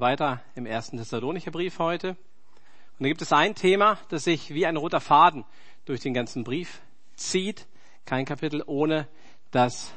machen 0.00 0.12
weiter 0.12 0.40
im 0.54 0.64
ersten 0.64 0.96
Thessalonicher 0.96 1.50
Brief 1.50 1.78
heute. 1.78 2.10
Und 2.10 3.00
da 3.00 3.08
gibt 3.08 3.20
es 3.20 3.34
ein 3.34 3.54
Thema, 3.54 3.98
das 4.08 4.24
sich 4.24 4.54
wie 4.54 4.64
ein 4.64 4.78
roter 4.78 5.00
Faden 5.00 5.44
durch 5.84 6.00
den 6.00 6.14
ganzen 6.14 6.42
Brief 6.42 6.80
zieht. 7.16 7.66
Kein 8.06 8.24
Kapitel 8.24 8.62
ohne, 8.66 9.08
dass 9.50 9.92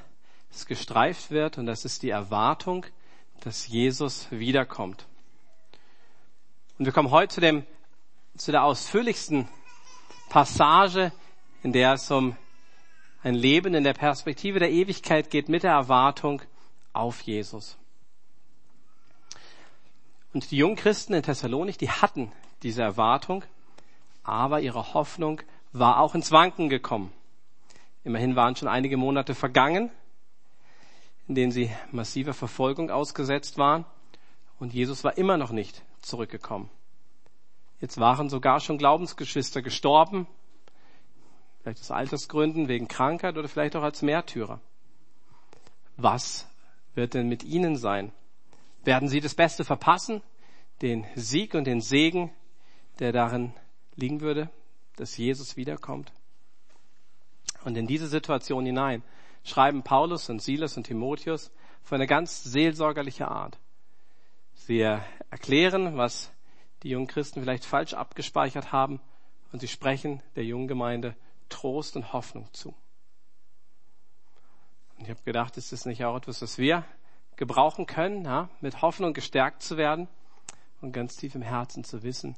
es 0.51 0.65
gestreift 0.65 1.31
wird. 1.31 1.57
Und 1.57 1.67
das 1.67 1.85
ist 1.85 2.03
die 2.03 2.09
Erwartung, 2.09 2.85
dass 3.41 3.67
Jesus 3.67 4.27
wiederkommt. 4.29 5.07
Und 6.77 6.85
wir 6.85 6.91
kommen 6.91 7.11
heute 7.11 7.35
zu 7.35 7.39
dem, 7.39 7.65
zu 8.35 8.51
der 8.51 8.65
ausführlichsten 8.65 9.47
Passage, 10.27 11.13
in 11.61 11.71
der 11.71 11.93
es 11.93 12.11
um 12.11 12.35
ein 13.21 13.35
Leben 13.35 13.73
in 13.73 13.85
der 13.85 13.93
Perspektive 13.93 14.59
der 14.59 14.71
Ewigkeit 14.71 15.29
geht 15.29 15.47
mit 15.47 15.63
der 15.63 15.71
Erwartung 15.71 16.41
auf 16.91 17.21
Jesus. 17.21 17.77
Und 20.33 20.49
die 20.49 20.57
jungen 20.57 20.75
Christen 20.75 21.13
in 21.13 21.23
Thessalonik, 21.23 21.77
die 21.77 21.91
hatten 21.91 22.31
diese 22.63 22.81
Erwartung, 22.81 23.43
aber 24.23 24.61
ihre 24.61 24.93
Hoffnung 24.93 25.41
war 25.71 25.99
auch 25.99 26.15
ins 26.15 26.31
Wanken 26.31 26.69
gekommen. 26.69 27.11
Immerhin 28.03 28.35
waren 28.35 28.55
schon 28.55 28.67
einige 28.67 28.97
Monate 28.97 29.35
vergangen, 29.35 29.91
in 31.27 31.35
denen 31.35 31.51
sie 31.51 31.71
massiver 31.91 32.33
Verfolgung 32.33 32.89
ausgesetzt 32.89 33.57
waren 33.57 33.85
und 34.59 34.73
Jesus 34.73 35.03
war 35.03 35.17
immer 35.17 35.37
noch 35.37 35.51
nicht 35.51 35.83
zurückgekommen. 36.01 36.69
Jetzt 37.79 37.99
waren 37.99 38.29
sogar 38.29 38.59
schon 38.59 38.77
Glaubensgeschwister 38.77 39.61
gestorben, 39.61 40.25
vielleicht 41.61 41.81
aus 41.81 41.91
Altersgründen, 41.91 42.67
wegen 42.67 42.87
Krankheit 42.87 43.37
oder 43.37 43.47
vielleicht 43.47 43.75
auch 43.75 43.83
als 43.83 44.01
Märtyrer. 44.01 44.59
Was 45.97 46.47
wird 46.95 47.13
denn 47.13 47.27
mit 47.27 47.43
ihnen 47.43 47.75
sein? 47.75 48.11
Werden 48.83 49.07
sie 49.07 49.21
das 49.21 49.35
Beste 49.35 49.63
verpassen? 49.63 50.21
Den 50.81 51.05
Sieg 51.15 51.53
und 51.53 51.65
den 51.65 51.81
Segen, 51.81 52.31
der 52.99 53.11
darin 53.11 53.53
liegen 53.95 54.21
würde, 54.21 54.49
dass 54.97 55.17
Jesus 55.17 55.55
wiederkommt? 55.55 56.11
Und 57.63 57.77
in 57.77 57.87
diese 57.87 58.07
Situation 58.07 58.65
hinein 58.65 59.03
schreiben 59.43 59.83
Paulus 59.83 60.29
und 60.29 60.41
Silas 60.41 60.75
und 60.77 60.85
Timotheus 60.85 61.51
auf 61.83 61.93
eine 61.93 62.07
ganz 62.07 62.43
seelsorgerliche 62.43 63.27
Art. 63.27 63.57
Sie 64.53 64.79
erklären, 64.79 65.97
was 65.97 66.31
die 66.83 66.89
jungen 66.89 67.07
Christen 67.07 67.41
vielleicht 67.41 67.65
falsch 67.65 67.93
abgespeichert 67.93 68.71
haben 68.71 68.99
und 69.51 69.59
sie 69.59 69.67
sprechen 69.67 70.21
der 70.35 70.43
jungen 70.43 70.67
Gemeinde 70.67 71.15
Trost 71.49 71.95
und 71.95 72.13
Hoffnung 72.13 72.47
zu. 72.53 72.73
Und 74.97 75.03
ich 75.03 75.09
habe 75.09 75.21
gedacht, 75.23 75.57
ist 75.57 75.71
das 75.71 75.85
nicht 75.85 76.03
auch 76.03 76.15
etwas, 76.15 76.41
was 76.41 76.57
wir 76.57 76.85
gebrauchen 77.43 77.87
können, 77.87 78.23
ja, 78.23 78.47
mit 78.61 78.81
Hoffnung 78.81 79.13
gestärkt 79.13 79.61
zu 79.61 79.75
werden 79.75 80.07
und 80.79 80.93
ganz 80.93 81.17
tief 81.17 81.35
im 81.35 81.41
Herzen 81.41 81.83
zu 81.83 82.01
wissen, 82.01 82.37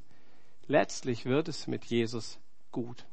letztlich 0.65 1.25
wird 1.25 1.47
es 1.47 1.67
mit 1.67 1.85
Jesus 1.85 2.39
gut. 2.71 3.05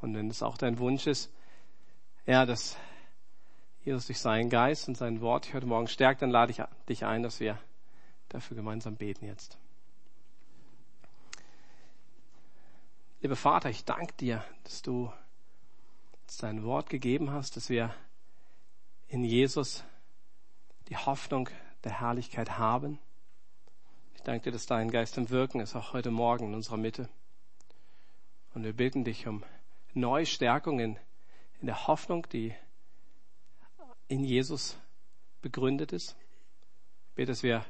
Und 0.00 0.12
wenn 0.16 0.28
es 0.28 0.42
auch 0.42 0.58
dein 0.58 0.80
Wunsch 0.80 1.06
ist, 1.06 1.30
ja, 2.26 2.46
dass 2.46 2.76
Jesus 3.84 4.06
durch 4.06 4.18
seinen 4.18 4.50
Geist 4.50 4.88
und 4.88 4.96
sein 4.96 5.20
Wort 5.20 5.54
heute 5.54 5.66
Morgen 5.66 5.86
stärkt, 5.86 6.22
dann 6.22 6.30
lade 6.30 6.50
ich 6.50 6.60
dich 6.88 7.04
ein, 7.04 7.22
dass 7.22 7.38
wir 7.38 7.56
dafür 8.28 8.56
gemeinsam 8.56 8.96
beten 8.96 9.24
jetzt. 9.24 9.56
Lieber 13.20 13.36
Vater, 13.36 13.70
ich 13.70 13.84
danke 13.84 14.14
dir, 14.14 14.44
dass 14.64 14.82
du 14.82 15.12
uns 16.22 16.38
dein 16.38 16.64
Wort 16.64 16.90
gegeben 16.90 17.30
hast, 17.30 17.56
dass 17.56 17.68
wir 17.68 17.94
in 19.10 19.24
Jesus 19.24 19.82
die 20.88 20.96
Hoffnung 20.96 21.48
der 21.82 22.00
Herrlichkeit 22.00 22.58
haben. 22.58 22.98
Ich 24.14 24.22
danke 24.22 24.44
dir, 24.44 24.52
dass 24.52 24.66
dein 24.66 24.90
Geist 24.90 25.18
im 25.18 25.30
Wirken 25.30 25.60
ist, 25.60 25.74
auch 25.74 25.92
heute 25.92 26.12
Morgen 26.12 26.46
in 26.46 26.54
unserer 26.54 26.76
Mitte. 26.76 27.08
Und 28.54 28.62
wir 28.62 28.72
bitten 28.72 29.04
dich 29.04 29.26
um 29.26 29.42
neue 29.94 30.26
Stärkung 30.26 30.78
in, 30.78 30.96
der 31.60 31.88
Hoffnung, 31.88 32.26
die 32.32 32.54
in 34.08 34.24
Jesus 34.24 34.78
begründet 35.42 35.92
ist. 35.92 36.16
Ich 37.08 37.14
bete, 37.16 37.32
dass 37.32 37.42
wir 37.42 37.64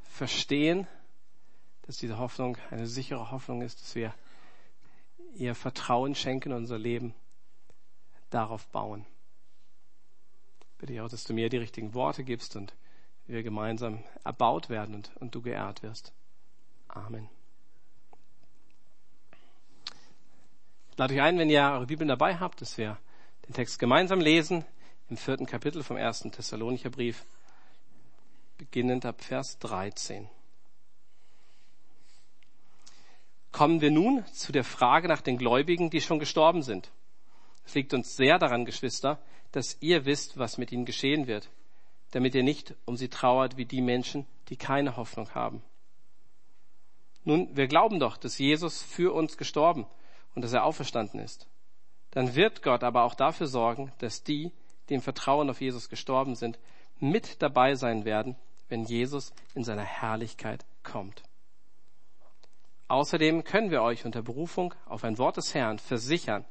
verstehen, 0.00 0.88
dass 1.82 1.98
diese 1.98 2.18
Hoffnung 2.18 2.56
eine 2.70 2.86
sichere 2.86 3.30
Hoffnung 3.30 3.62
ist, 3.62 3.80
dass 3.80 3.94
wir 3.94 4.12
ihr 5.34 5.54
Vertrauen 5.54 6.14
schenken, 6.14 6.52
unser 6.52 6.78
Leben 6.78 7.14
darauf 8.30 8.66
bauen 8.68 9.06
bitte 10.78 10.92
ich 10.92 11.00
auch, 11.00 11.08
dass 11.08 11.24
du 11.24 11.34
mir 11.34 11.48
die 11.48 11.58
richtigen 11.58 11.94
Worte 11.94 12.24
gibst 12.24 12.56
und 12.56 12.74
wir 13.26 13.42
gemeinsam 13.42 14.02
erbaut 14.24 14.70
werden 14.70 14.94
und, 14.94 15.10
und 15.16 15.34
du 15.34 15.42
geehrt 15.42 15.82
wirst. 15.82 16.12
Amen. 16.88 17.28
Ich 20.90 20.98
lade 20.98 21.14
euch 21.14 21.20
ein, 21.20 21.38
wenn 21.38 21.50
ihr 21.50 21.62
eure 21.62 21.86
Bibeln 21.86 22.08
dabei 22.08 22.36
habt, 22.38 22.60
dass 22.60 22.78
wir 22.78 22.98
den 23.46 23.54
Text 23.54 23.78
gemeinsam 23.78 24.20
lesen 24.20 24.64
im 25.10 25.16
vierten 25.16 25.46
Kapitel 25.46 25.82
vom 25.82 25.96
ersten 25.96 26.32
Thessalonicher 26.32 26.90
Brief, 26.90 27.24
beginnend 28.56 29.04
ab 29.04 29.22
Vers 29.22 29.58
13. 29.58 30.28
Kommen 33.52 33.80
wir 33.80 33.90
nun 33.90 34.24
zu 34.26 34.52
der 34.52 34.64
Frage 34.64 35.08
nach 35.08 35.22
den 35.22 35.38
Gläubigen, 35.38 35.90
die 35.90 36.00
schon 36.00 36.18
gestorben 36.18 36.62
sind. 36.62 36.90
Es 37.64 37.74
liegt 37.74 37.94
uns 37.94 38.16
sehr 38.16 38.38
daran, 38.38 38.64
Geschwister, 38.64 39.18
dass 39.52 39.76
ihr 39.80 40.04
wisst, 40.04 40.38
was 40.38 40.58
mit 40.58 40.72
ihnen 40.72 40.84
geschehen 40.84 41.26
wird, 41.26 41.48
damit 42.10 42.34
ihr 42.34 42.42
nicht 42.42 42.74
um 42.84 42.96
sie 42.96 43.08
trauert 43.08 43.56
wie 43.56 43.64
die 43.64 43.80
Menschen, 43.80 44.26
die 44.48 44.56
keine 44.56 44.96
Hoffnung 44.96 45.34
haben. 45.34 45.62
Nun, 47.24 47.54
wir 47.56 47.66
glauben 47.66 48.00
doch, 48.00 48.16
dass 48.16 48.38
Jesus 48.38 48.82
für 48.82 49.12
uns 49.12 49.36
gestorben 49.36 49.86
und 50.34 50.42
dass 50.42 50.52
er 50.52 50.64
auferstanden 50.64 51.20
ist. 51.20 51.46
Dann 52.10 52.34
wird 52.34 52.62
Gott 52.62 52.82
aber 52.82 53.02
auch 53.02 53.14
dafür 53.14 53.46
sorgen, 53.46 53.92
dass 53.98 54.22
die, 54.22 54.52
die 54.88 54.94
im 54.94 55.02
Vertrauen 55.02 55.50
auf 55.50 55.60
Jesus 55.60 55.88
gestorben 55.90 56.34
sind, 56.34 56.58
mit 57.00 57.42
dabei 57.42 57.74
sein 57.74 58.04
werden, 58.04 58.36
wenn 58.68 58.84
Jesus 58.84 59.32
in 59.54 59.64
seiner 59.64 59.84
Herrlichkeit 59.84 60.64
kommt. 60.82 61.22
Außerdem 62.88 63.44
können 63.44 63.70
wir 63.70 63.82
euch 63.82 64.06
unter 64.06 64.22
Berufung 64.22 64.74
auf 64.86 65.04
ein 65.04 65.18
Wort 65.18 65.36
des 65.36 65.54
Herrn 65.54 65.78
versichern, 65.78 66.46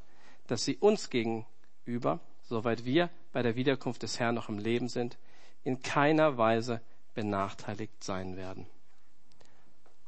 dass 0.45 0.63
sie 0.63 0.77
uns 0.77 1.09
gegenüber 1.09 2.19
soweit 2.47 2.85
wir 2.85 3.09
bei 3.33 3.41
der 3.41 3.55
Wiederkunft 3.55 4.03
des 4.03 4.19
Herrn 4.19 4.35
noch 4.35 4.49
im 4.49 4.57
Leben 4.57 4.87
sind, 4.87 5.17
in 5.63 5.81
keiner 5.81 6.37
Weise 6.37 6.81
benachteiligt 7.13 8.03
sein 8.03 8.37
werden. 8.37 8.67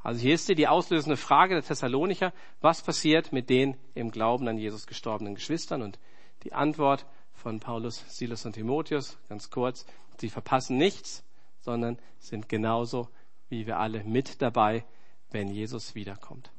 Also 0.01 0.21
hier 0.21 0.33
ist 0.33 0.47
die 0.47 0.67
auslösende 0.67 1.17
Frage 1.17 1.55
der 1.55 1.63
Thessalonicher, 1.63 2.33
was 2.61 2.81
passiert 2.81 3.33
mit 3.33 3.49
den 3.49 3.75
im 3.95 4.11
Glauben 4.11 4.47
an 4.47 4.57
Jesus 4.57 4.87
gestorbenen 4.87 5.35
Geschwistern? 5.35 5.81
Und 5.81 5.99
die 6.43 6.53
Antwort 6.53 7.05
von 7.33 7.59
Paulus, 7.59 8.05
Silas 8.07 8.45
und 8.45 8.53
Timotheus, 8.53 9.17
ganz 9.27 9.49
kurz, 9.49 9.85
sie 10.17 10.29
verpassen 10.29 10.77
nichts, 10.77 11.25
sondern 11.59 11.99
sind 12.19 12.47
genauso 12.47 13.09
wie 13.49 13.67
wir 13.67 13.79
alle 13.79 14.03
mit 14.05 14.41
dabei, 14.41 14.85
wenn 15.31 15.49
Jesus 15.49 15.95
wiederkommt. 15.95 16.51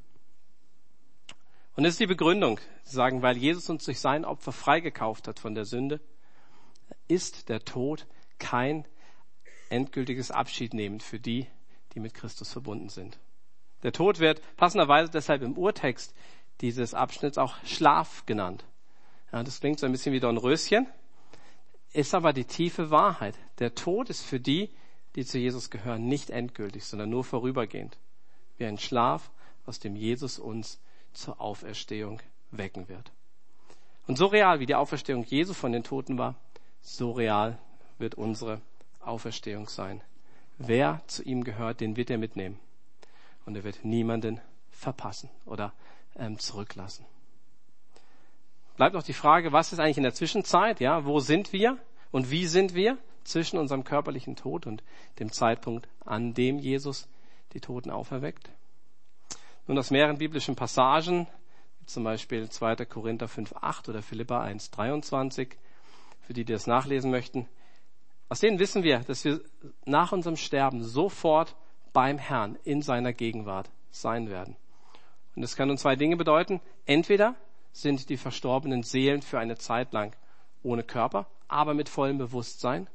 Und 1.76 1.84
das 1.84 1.94
ist 1.94 2.00
die 2.00 2.06
Begründung. 2.06 2.58
Sie 2.82 2.94
sagen, 2.94 3.22
weil 3.22 3.36
Jesus 3.36 3.70
uns 3.70 3.84
durch 3.84 4.00
sein 4.00 4.25
Opfer 4.25 4.53
freigekauft 4.53 5.28
hat 5.28 5.38
von 5.38 5.54
der 5.54 5.64
Sünde, 5.64 6.00
ist 7.08 7.48
der 7.48 7.64
Tod 7.64 8.06
kein 8.38 8.86
endgültiges 9.69 10.30
Abschiednehmen 10.30 11.00
für 11.00 11.20
die, 11.20 11.47
die 11.94 12.00
mit 12.00 12.14
Christus 12.14 12.50
verbunden 12.53 12.88
sind. 12.88 13.19
Der 13.82 13.92
Tod 13.92 14.19
wird 14.19 14.42
passenderweise 14.56 15.10
deshalb 15.10 15.42
im 15.42 15.56
Urtext 15.56 16.14
dieses 16.60 16.92
Abschnitts 16.92 17.38
auch 17.38 17.56
Schlaf 17.64 18.26
genannt. 18.26 18.64
Ja, 19.32 19.42
das 19.42 19.60
klingt 19.60 19.78
so 19.78 19.86
ein 19.86 19.92
bisschen 19.92 20.12
wie 20.12 20.20
Dornröschen, 20.20 20.86
ist 21.92 22.14
aber 22.14 22.32
die 22.32 22.44
tiefe 22.44 22.91
Wahrheit. 22.91 23.36
Der 23.59 23.75
Tod 23.75 24.10
ist 24.10 24.22
für 24.22 24.41
die, 24.41 24.70
die 25.14 25.25
zu 25.25 25.38
Jesus 25.38 25.70
gehören, 25.70 26.06
nicht 26.06 26.30
endgültig, 26.30 26.84
sondern 26.84 27.10
nur 27.10 27.24
vorübergehend. 27.24 27.98
Wie 28.59 28.66
ein 28.66 28.78
Schlaf, 28.78 29.30
aus 29.66 29.78
dem 29.78 29.97
Jesus 29.97 30.39
uns 30.39 30.80
zur 31.12 31.41
Auferstehung 31.41 32.21
wecken 32.51 32.89
wird. 32.89 33.12
Und 34.07 34.16
so 34.16 34.27
real 34.27 34.60
wie 34.60 34.66
die 34.66 34.74
Auferstehung 34.74 35.24
Jesu 35.24 35.54
von 35.54 35.72
den 35.72 35.84
Toten 35.84 36.18
war, 36.18 36.34
so 36.80 37.12
real 37.12 37.59
wird 37.98 38.15
unsere 38.15 38.60
Auferstehung 39.01 39.68
sein. 39.68 40.03
Wer 40.59 41.01
zu 41.07 41.22
ihm 41.22 41.45
gehört, 41.45 41.80
den 41.80 41.97
wird 41.97 42.10
er 42.10 42.18
mitnehmen. 42.18 42.59
Und 43.47 43.57
er 43.57 43.65
wird 43.65 43.84
niemanden 43.84 44.41
verpassen 44.71 45.30
oder 45.47 45.72
ähm, 46.16 46.39
zurücklassen. 46.39 47.04
Bleibt 48.77 48.95
noch 48.95 49.03
die 49.03 49.13
Frage, 49.13 49.53
was 49.53 49.72
ist 49.72 49.78
eigentlich 49.78 49.98
in 49.98 50.03
der 50.03 50.15
Zwischenzeit? 50.15 50.80
Ja, 50.80 51.04
wo 51.04 51.21
sind 51.21 51.53
wir 51.53 51.78
und 52.10 52.30
wie 52.30 52.47
sind 52.47 52.74
wir 52.74 52.98
zwischen 53.24 53.59
unserem 53.59 53.84
körperlichen 53.84 54.36
Tod 54.36 54.66
und 54.66 54.83
dem 55.18 55.33
Zeitpunkt, 55.33 55.89
an 56.04 56.34
dem 56.34 56.59
Jesus 56.59 57.09
die 57.53 57.60
Toten 57.60 57.91
auferweckt? 57.91 58.51
Nun 59.70 59.78
aus 59.78 59.92
mehreren 59.92 60.18
biblischen 60.18 60.56
Passagen, 60.56 61.28
zum 61.86 62.02
Beispiel 62.02 62.50
2. 62.50 62.86
Korinther 62.86 63.26
5,8 63.26 63.90
oder 63.90 64.02
Philippa 64.02 64.42
1,23, 64.42 65.50
für 66.22 66.32
die, 66.32 66.44
die 66.44 66.52
das 66.54 66.66
nachlesen 66.66 67.12
möchten, 67.12 67.46
aus 68.28 68.40
denen 68.40 68.58
wissen 68.58 68.82
wir, 68.82 68.98
dass 68.98 69.24
wir 69.24 69.40
nach 69.84 70.10
unserem 70.10 70.34
Sterben 70.34 70.82
sofort 70.82 71.54
beim 71.92 72.18
Herrn 72.18 72.58
in 72.64 72.82
seiner 72.82 73.12
Gegenwart 73.12 73.70
sein 73.92 74.28
werden. 74.28 74.56
Und 75.36 75.42
das 75.42 75.54
kann 75.54 75.70
uns 75.70 75.82
zwei 75.82 75.94
Dinge 75.94 76.16
bedeuten. 76.16 76.60
Entweder 76.84 77.36
sind 77.70 78.08
die 78.08 78.16
verstorbenen 78.16 78.82
Seelen 78.82 79.22
für 79.22 79.38
eine 79.38 79.56
Zeit 79.56 79.92
lang 79.92 80.16
ohne 80.64 80.82
Körper, 80.82 81.28
aber 81.46 81.74
mit 81.74 81.88
vollem 81.88 82.18
Bewusstsein 82.18 82.88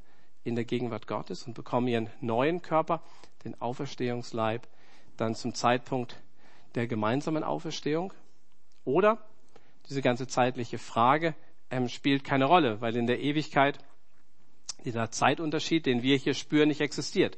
in 0.44 0.56
der 0.56 0.66
Gegenwart 0.66 1.08
Gottes 1.08 1.48
und 1.48 1.54
bekommen 1.54 1.88
ihren 1.88 2.10
neuen 2.20 2.62
Körper, 2.62 3.02
den 3.46 3.62
Auferstehungsleib, 3.62 4.68
dann 5.16 5.36
zum 5.36 5.54
Zeitpunkt 5.54 6.22
der 6.76 6.88
gemeinsamen 6.88 7.44
Auferstehung. 7.44 8.14
Oder 8.84 9.18
diese 9.90 10.02
ganze 10.02 10.28
zeitliche 10.28 10.78
Frage 10.78 11.36
ähm, 11.72 11.90
spielt 11.90 12.24
keine 12.24 12.46
Rolle, 12.46 12.82
weil 12.82 12.96
in 12.96 13.08
der 13.08 13.20
Ewigkeit 13.22 13.80
dieser 14.84 15.10
Zeitunterschied, 15.10 15.86
den 15.86 16.04
wir 16.04 16.18
hier 16.18 16.34
spüren, 16.34 16.68
nicht 16.68 16.82
existiert. 16.82 17.38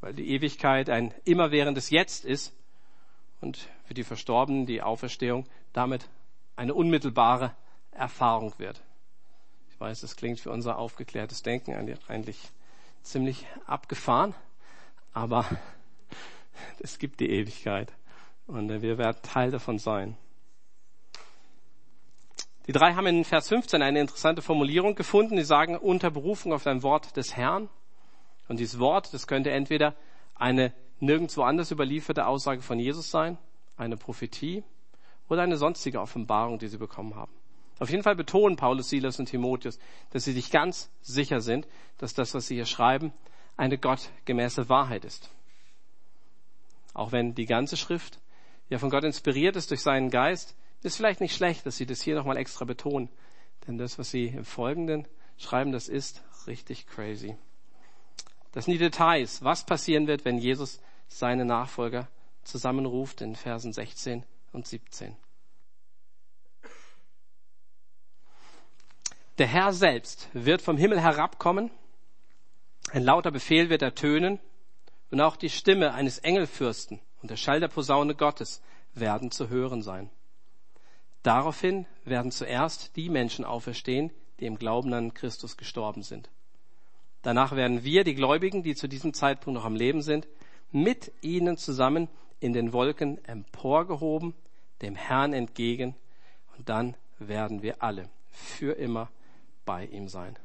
Weil 0.00 0.14
die 0.14 0.30
Ewigkeit 0.30 0.88
ein 0.88 1.12
immerwährendes 1.24 1.90
Jetzt 1.90 2.24
ist 2.24 2.54
und 3.40 3.68
für 3.84 3.94
die 3.94 4.04
Verstorbenen 4.04 4.66
die 4.66 4.82
Auferstehung 4.82 5.46
damit 5.72 6.08
eine 6.56 6.74
unmittelbare 6.74 7.54
Erfahrung 7.90 8.54
wird. 8.58 8.82
Ich 9.70 9.80
weiß, 9.80 10.00
das 10.00 10.16
klingt 10.16 10.40
für 10.40 10.50
unser 10.50 10.78
aufgeklärtes 10.78 11.42
Denken 11.42 11.74
eigentlich 12.08 12.38
ziemlich 13.02 13.46
abgefahren, 13.66 14.34
aber 15.12 15.44
es 16.80 16.98
gibt 16.98 17.20
die 17.20 17.30
Ewigkeit 17.30 17.92
und 18.46 18.68
wir 18.82 18.98
werden 18.98 19.22
Teil 19.22 19.50
davon 19.50 19.78
sein. 19.78 20.16
Die 22.66 22.72
drei 22.72 22.94
haben 22.94 23.06
in 23.06 23.24
Vers 23.24 23.48
15 23.48 23.82
eine 23.82 24.00
interessante 24.00 24.40
Formulierung 24.40 24.94
gefunden. 24.94 25.36
Die 25.36 25.44
sagen 25.44 25.76
unter 25.76 26.10
Berufung 26.10 26.52
auf 26.52 26.66
ein 26.66 26.82
Wort 26.82 27.16
des 27.16 27.36
Herrn. 27.36 27.68
Und 28.48 28.58
dieses 28.58 28.78
Wort, 28.78 29.12
das 29.12 29.26
könnte 29.26 29.50
entweder 29.50 29.94
eine 30.34 30.72
nirgendwo 31.00 31.42
anders 31.42 31.70
überlieferte 31.70 32.26
Aussage 32.26 32.62
von 32.62 32.78
Jesus 32.78 33.10
sein, 33.10 33.36
eine 33.76 33.96
Prophetie 33.96 34.64
oder 35.28 35.42
eine 35.42 35.56
sonstige 35.56 36.00
Offenbarung, 36.00 36.58
die 36.58 36.68
sie 36.68 36.78
bekommen 36.78 37.16
haben. 37.16 37.32
Auf 37.78 37.90
jeden 37.90 38.02
Fall 38.02 38.16
betonen 38.16 38.56
Paulus, 38.56 38.88
Silas 38.88 39.18
und 39.18 39.26
Timotheus, 39.26 39.78
dass 40.10 40.24
sie 40.24 40.32
sich 40.32 40.50
ganz 40.50 40.90
sicher 41.02 41.40
sind, 41.40 41.66
dass 41.98 42.14
das, 42.14 42.34
was 42.34 42.46
sie 42.46 42.54
hier 42.54 42.66
schreiben, 42.66 43.12
eine 43.56 43.78
gottgemäße 43.78 44.68
Wahrheit 44.68 45.04
ist. 45.04 45.30
Auch 46.92 47.12
wenn 47.12 47.34
die 47.34 47.46
ganze 47.46 47.76
Schrift 47.76 48.20
ja 48.68 48.78
von 48.78 48.90
Gott 48.90 49.04
inspiriert 49.04 49.56
ist 49.56 49.70
durch 49.70 49.82
seinen 49.82 50.10
Geist, 50.10 50.54
ist 50.82 50.96
vielleicht 50.96 51.20
nicht 51.20 51.34
schlecht, 51.34 51.64
dass 51.66 51.76
sie 51.76 51.86
das 51.86 52.02
hier 52.02 52.14
nochmal 52.14 52.36
extra 52.36 52.64
betonen. 52.64 53.08
Denn 53.66 53.78
das, 53.78 53.98
was 53.98 54.10
sie 54.10 54.26
im 54.26 54.44
Folgenden 54.44 55.08
schreiben, 55.38 55.72
das 55.72 55.88
ist 55.88 56.22
richtig 56.46 56.86
crazy. 56.86 57.36
Das 58.52 58.66
sind 58.66 58.74
die 58.74 58.78
Details, 58.78 59.42
was 59.42 59.66
passieren 59.66 60.06
wird, 60.06 60.24
wenn 60.24 60.38
Jesus 60.38 60.80
seine 61.08 61.44
Nachfolger 61.44 62.08
zusammenruft 62.44 63.20
in 63.20 63.34
Versen 63.34 63.72
16 63.72 64.24
und 64.52 64.66
17. 64.66 65.16
Der 69.38 69.46
Herr 69.48 69.72
selbst 69.72 70.28
wird 70.32 70.62
vom 70.62 70.76
Himmel 70.76 71.00
herabkommen, 71.00 71.70
ein 72.92 73.02
lauter 73.02 73.32
Befehl 73.32 73.70
wird 73.70 73.82
ertönen 73.82 74.38
und 75.10 75.20
auch 75.20 75.36
die 75.36 75.50
Stimme 75.50 75.94
eines 75.94 76.18
Engelfürsten 76.18 77.00
und 77.24 77.30
der 77.30 77.38
Schall 77.38 77.58
der 77.58 77.68
Posaune 77.68 78.14
Gottes 78.14 78.60
werden 78.92 79.30
zu 79.30 79.48
hören 79.48 79.80
sein. 79.80 80.10
Daraufhin 81.22 81.86
werden 82.04 82.30
zuerst 82.30 82.94
die 82.96 83.08
Menschen 83.08 83.46
auferstehen, 83.46 84.10
die 84.38 84.44
im 84.44 84.58
Glauben 84.58 84.92
an 84.92 85.14
Christus 85.14 85.56
gestorben 85.56 86.02
sind. 86.02 86.28
Danach 87.22 87.56
werden 87.56 87.82
wir, 87.82 88.04
die 88.04 88.14
Gläubigen, 88.14 88.62
die 88.62 88.74
zu 88.74 88.88
diesem 88.88 89.14
Zeitpunkt 89.14 89.58
noch 89.58 89.64
am 89.64 89.74
Leben 89.74 90.02
sind, 90.02 90.28
mit 90.70 91.12
ihnen 91.22 91.56
zusammen 91.56 92.10
in 92.40 92.52
den 92.52 92.74
Wolken 92.74 93.24
emporgehoben, 93.24 94.34
dem 94.82 94.94
Herrn 94.94 95.32
entgegen, 95.32 95.96
und 96.58 96.68
dann 96.68 96.94
werden 97.18 97.62
wir 97.62 97.82
alle 97.82 98.10
für 98.32 98.76
immer 98.76 99.08
bei 99.64 99.86
ihm 99.86 100.08
sein. 100.08 100.38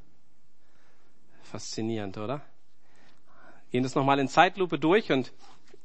Faszinierend, 1.41 2.17
oder? 2.17 2.41
Gehen 3.69 3.83
das 3.83 3.95
nochmal 3.95 4.19
in 4.19 4.29
Zeitlupe 4.29 4.79
durch 4.79 5.11
und 5.11 5.33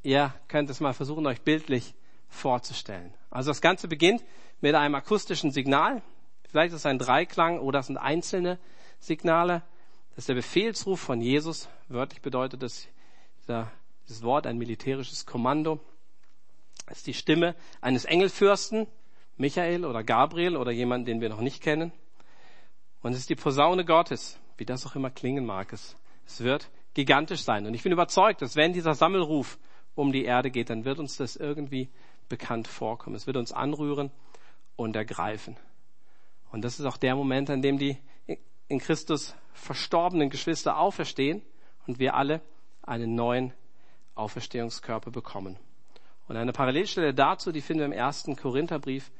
ihr 0.05 0.33
könnt 0.49 0.71
es 0.71 0.81
mal 0.81 0.93
versuchen, 0.93 1.27
euch 1.27 1.41
bildlich 1.41 1.95
vorzustellen. 2.29 3.13
Also 3.31 3.51
das 3.51 3.61
Ganze 3.61 3.89
beginnt 3.89 4.23
mit 4.61 4.75
einem 4.75 4.95
akustischen 4.95 5.51
Signal. 5.51 6.03
Vielleicht 6.49 6.73
ist 6.73 6.81
es 6.81 6.87
ein 6.87 6.99
Dreiklang 6.99 7.59
oder 7.59 7.81
es 7.81 7.87
sind 7.87 7.97
einzelne 7.97 8.59
Signale. 9.01 9.63
Das 10.11 10.19
ist 10.19 10.29
der 10.29 10.35
Befehlsruf 10.35 11.01
von 11.01 11.21
Jesus. 11.21 11.69
Wörtlich 11.89 12.23
bedeutet 12.23 12.63
das, 12.63 12.87
dieses 14.07 14.23
Wort 14.23 14.47
ein 14.47 14.59
militärisches 14.59 15.27
Kommando. 15.27 15.81
Es 16.87 16.99
ist 16.99 17.07
die 17.07 17.15
Stimme 17.15 17.55
eines 17.81 18.05
Engelfürsten, 18.05 18.87
Michael 19.37 19.85
oder 19.85 20.05
Gabriel 20.05 20.57
oder 20.57 20.71
jemanden, 20.71 21.07
den 21.07 21.21
wir 21.21 21.29
noch 21.29 21.41
nicht 21.41 21.63
kennen. 21.63 21.93
Und 23.03 23.13
es 23.13 23.19
ist 23.19 23.31
die 23.31 23.35
Posaune 23.35 23.85
Gottes, 23.85 24.39
wie 24.57 24.65
das 24.65 24.87
auch 24.87 24.95
immer 24.95 25.11
klingen 25.11 25.45
mag. 25.45 25.73
Es, 25.73 25.97
es 26.27 26.41
wird 26.41 26.71
gigantisch 26.95 27.43
sein. 27.43 27.67
Und 27.67 27.75
ich 27.75 27.83
bin 27.83 27.93
überzeugt, 27.93 28.43
dass 28.43 28.55
wenn 28.55 28.73
dieser 28.73 28.95
Sammelruf 28.95 29.59
um 29.95 30.13
die 30.13 30.25
Erde 30.25 30.51
geht, 30.51 30.71
dann 30.71 30.85
wird 30.85 30.99
uns 30.99 31.17
das 31.17 31.37
irgendwie 31.37 31.89
bekannt 32.29 32.69
vorkommen. 32.69 33.17
Es 33.17 33.27
wird 33.27 33.37
uns 33.37 33.53
anrühren 33.53 34.11
und 34.77 34.97
ergreifen. 34.97 35.57
Und 36.51 36.63
das 36.63 36.79
ist 36.79 36.87
auch 36.87 36.97
der 36.97 37.17
Moment, 37.17 37.51
an 37.51 37.63
dem 37.63 37.79
die 37.79 37.99
in 38.69 38.79
Christus 38.79 39.35
verstorbenen 39.53 40.31
Geschwister 40.31 40.79
auferstehen 40.79 41.43
und 41.87 41.99
wir 41.99 42.15
alle 42.15 42.41
einen 42.83 43.15
neuen 43.15 43.53
Auferstehungskörper 44.15 45.11
bekommen. 45.11 45.59
Und 46.27 46.37
eine 46.37 46.53
Parallelstelle 46.53 47.13
dazu, 47.13 47.53
die 47.53 47.61
finden 47.61 47.81
wir 47.81 47.87
im 47.87 47.93
ersten 47.93 48.37
Korintherbrief 48.37 49.11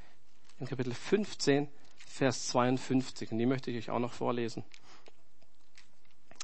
in 0.59 0.67
Kapitel 0.67 0.95
15, 0.95 1.69
Vers 2.07 2.49
52. 2.49 3.33
Und 3.33 3.39
die 3.39 3.47
möchte 3.47 3.71
ich 3.71 3.77
euch 3.77 3.91
auch 3.91 3.99
noch 3.99 4.13
vorlesen. 4.13 4.65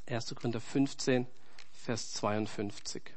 1. 0.07 0.35
Korinther 0.35 0.61
15, 0.61 1.27
Vers 1.73 2.13
52. 2.13 3.15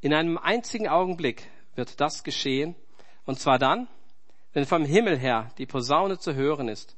In 0.00 0.14
einem 0.14 0.38
einzigen 0.38 0.88
Augenblick 0.88 1.46
wird 1.74 2.00
das 2.00 2.24
geschehen, 2.24 2.74
und 3.26 3.38
zwar 3.38 3.58
dann, 3.58 3.86
wenn 4.52 4.64
vom 4.64 4.84
Himmel 4.84 5.18
her 5.18 5.52
die 5.58 5.66
Posaune 5.66 6.18
zu 6.18 6.34
hören 6.34 6.68
ist, 6.68 6.96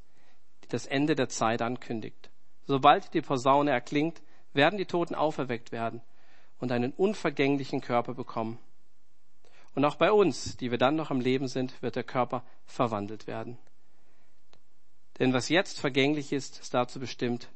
die 0.64 0.68
das 0.68 0.86
Ende 0.86 1.14
der 1.14 1.28
Zeit 1.28 1.62
ankündigt. 1.62 2.30
Sobald 2.64 3.12
die 3.12 3.20
Posaune 3.20 3.72
erklingt, 3.72 4.22
werden 4.52 4.78
die 4.78 4.86
Toten 4.86 5.14
auferweckt 5.14 5.72
werden 5.72 6.00
und 6.60 6.70
einen 6.70 6.92
unvergänglichen 6.92 7.80
Körper 7.80 8.14
bekommen. 8.14 8.58
Und 9.74 9.84
auch 9.84 9.96
bei 9.96 10.12
uns, 10.12 10.56
die 10.56 10.70
wir 10.70 10.78
dann 10.78 10.96
noch 10.96 11.10
am 11.10 11.20
Leben 11.20 11.48
sind, 11.48 11.82
wird 11.82 11.96
der 11.96 12.04
Körper 12.04 12.44
verwandelt 12.66 13.26
werden. 13.26 13.58
Denn 15.18 15.32
was 15.32 15.48
jetzt 15.48 15.80
vergänglich 15.80 16.32
ist, 16.32 16.60
ist 16.60 16.72
dazu 16.72 17.00
bestimmt, 17.00 17.48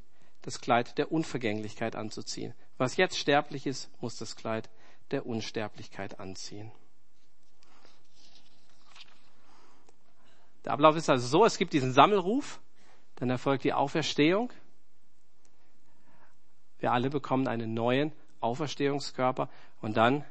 das 0.42 0.60
Kleid 0.60 0.98
der 0.98 1.12
Unvergänglichkeit 1.12 1.94
anzuziehen. 1.94 2.54
Was 2.78 2.96
jetzt 2.96 3.18
sterblich 3.18 3.66
ist, 3.66 3.90
muss 4.00 4.16
das 4.16 4.36
Kleid 4.36 4.68
der 5.10 5.26
Unsterblichkeit 5.26 6.18
anziehen. 6.18 6.70
Der 10.64 10.72
Ablauf 10.72 10.96
ist 10.96 11.08
also 11.08 11.26
so, 11.26 11.44
es 11.44 11.58
gibt 11.58 11.72
diesen 11.72 11.92
Sammelruf, 11.92 12.60
dann 13.16 13.30
erfolgt 13.30 13.64
die 13.64 13.72
Auferstehung. 13.72 14.52
Wir 16.80 16.92
alle 16.92 17.08
bekommen 17.08 17.46
einen 17.46 17.72
neuen 17.72 18.12
Auferstehungskörper 18.40 19.48
und 19.80 19.96
dann 19.96 20.24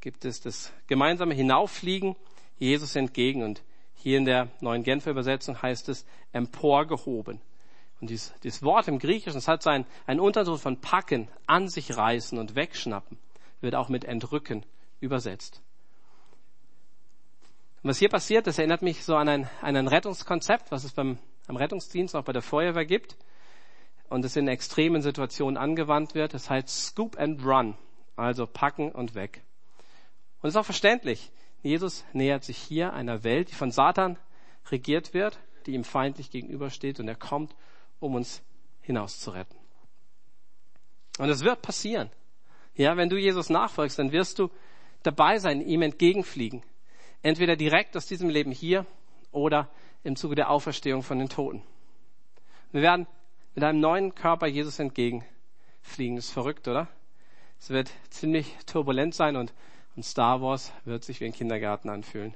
gibt 0.00 0.24
es 0.24 0.40
das 0.40 0.72
gemeinsame 0.86 1.34
Hinauffliegen 1.34 2.16
Jesus 2.58 2.94
entgegen 2.94 3.42
und 3.42 3.62
hier 3.94 4.16
in 4.16 4.24
der 4.24 4.48
neuen 4.60 4.82
Genfer 4.82 5.10
Übersetzung 5.10 5.60
heißt 5.60 5.88
es 5.88 6.06
emporgehoben. 6.32 7.40
Und 8.00 8.08
dieses, 8.08 8.32
dieses 8.42 8.62
Wort 8.62 8.88
im 8.88 8.98
Griechischen, 8.98 9.38
es 9.38 9.48
hat 9.48 9.62
so 9.62 9.68
einen, 9.68 9.86
einen 10.06 10.20
Unterton 10.20 10.58
von 10.58 10.80
packen, 10.80 11.28
an 11.46 11.68
sich 11.68 11.96
reißen 11.96 12.38
und 12.38 12.54
wegschnappen 12.54 13.18
wird 13.60 13.74
auch 13.74 13.88
mit 13.88 14.04
entrücken 14.04 14.64
übersetzt. 15.00 15.62
Was 17.82 17.98
hier 17.98 18.08
passiert, 18.08 18.46
das 18.46 18.58
erinnert 18.58 18.82
mich 18.82 19.04
so 19.04 19.16
an 19.16 19.28
ein, 19.28 19.50
an 19.62 19.76
ein 19.76 19.88
Rettungskonzept, 19.88 20.70
was 20.70 20.84
es 20.84 20.92
beim 20.92 21.18
am 21.50 21.56
Rettungsdienst 21.56 22.14
auch 22.16 22.24
bei 22.24 22.32
der 22.32 22.42
Feuerwehr 22.42 22.86
gibt 22.86 23.16
und 24.08 24.24
es 24.24 24.36
in 24.36 24.48
extremen 24.48 25.02
Situationen 25.02 25.56
angewandt 25.56 26.14
wird. 26.14 26.32
Das 26.32 26.48
heißt 26.48 26.68
Scoop 26.68 27.18
and 27.18 27.44
Run, 27.44 27.76
also 28.16 28.46
packen 28.46 28.92
und 28.92 29.14
weg. 29.14 29.42
Und 30.40 30.48
es 30.48 30.54
ist 30.54 30.60
auch 30.60 30.64
verständlich. 30.64 31.30
Jesus 31.62 32.04
nähert 32.12 32.44
sich 32.44 32.56
hier 32.56 32.92
einer 32.92 33.24
Welt, 33.24 33.50
die 33.50 33.54
von 33.54 33.72
Satan 33.72 34.16
regiert 34.70 35.12
wird, 35.12 35.38
die 35.66 35.72
ihm 35.72 35.84
feindlich 35.84 36.30
gegenübersteht 36.30 37.00
und 37.00 37.08
er 37.08 37.16
kommt, 37.16 37.54
um 37.98 38.14
uns 38.14 38.42
hinauszuretten. 38.80 39.58
Und 41.18 41.28
es 41.28 41.44
wird 41.44 41.60
passieren. 41.60 42.10
Ja, 42.74 42.96
wenn 42.96 43.08
du 43.08 43.16
Jesus 43.16 43.50
nachfolgst, 43.50 43.98
dann 43.98 44.12
wirst 44.12 44.38
du 44.38 44.50
dabei 45.02 45.38
sein, 45.38 45.60
ihm 45.60 45.82
entgegenfliegen. 45.82 46.62
Entweder 47.22 47.56
direkt 47.56 47.96
aus 47.96 48.06
diesem 48.06 48.28
Leben 48.28 48.50
hier 48.50 48.86
oder 49.32 49.68
im 50.02 50.16
Zuge 50.16 50.34
der 50.34 50.50
Auferstehung 50.50 51.02
von 51.02 51.18
den 51.18 51.28
Toten. 51.28 51.62
Wir 52.72 52.82
werden 52.82 53.06
mit 53.54 53.64
einem 53.64 53.80
neuen 53.80 54.14
Körper 54.14 54.46
Jesus 54.46 54.78
entgegenfliegen. 54.78 56.16
Das 56.16 56.26
ist 56.26 56.32
verrückt, 56.32 56.68
oder? 56.68 56.88
Es 57.58 57.70
wird 57.70 57.90
ziemlich 58.08 58.56
turbulent 58.64 59.14
sein 59.14 59.36
und, 59.36 59.52
und 59.96 60.04
Star 60.04 60.40
Wars 60.40 60.72
wird 60.84 61.04
sich 61.04 61.20
wie 61.20 61.26
ein 61.26 61.32
Kindergarten 61.32 61.90
anfühlen. 61.90 62.34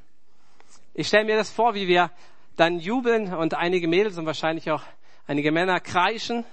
Ich 0.92 1.08
stelle 1.08 1.24
mir 1.24 1.36
das 1.36 1.50
vor, 1.50 1.74
wie 1.74 1.88
wir 1.88 2.10
dann 2.56 2.78
jubeln 2.78 3.32
und 3.32 3.54
einige 3.54 3.88
Mädels 3.88 4.18
und 4.18 4.26
wahrscheinlich 4.26 4.70
auch 4.70 4.82
einige 5.26 5.50
Männer 5.50 5.80
kreischen, 5.80 6.44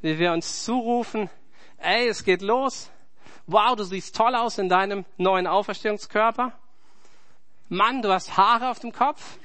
wie 0.00 0.18
wir 0.18 0.32
uns 0.32 0.64
zurufen, 0.64 1.28
ey, 1.78 2.08
es 2.08 2.24
geht 2.24 2.42
los. 2.42 2.90
Wow, 3.46 3.76
du 3.76 3.84
siehst 3.84 4.14
toll 4.16 4.34
aus 4.34 4.58
in 4.58 4.68
deinem 4.68 5.04
neuen 5.16 5.46
Auferstehungskörper. 5.46 6.52
Mann, 7.68 8.02
du 8.02 8.12
hast 8.12 8.36
Haare 8.36 8.70
auf 8.70 8.80
dem 8.80 8.92
Kopf. 8.92 9.38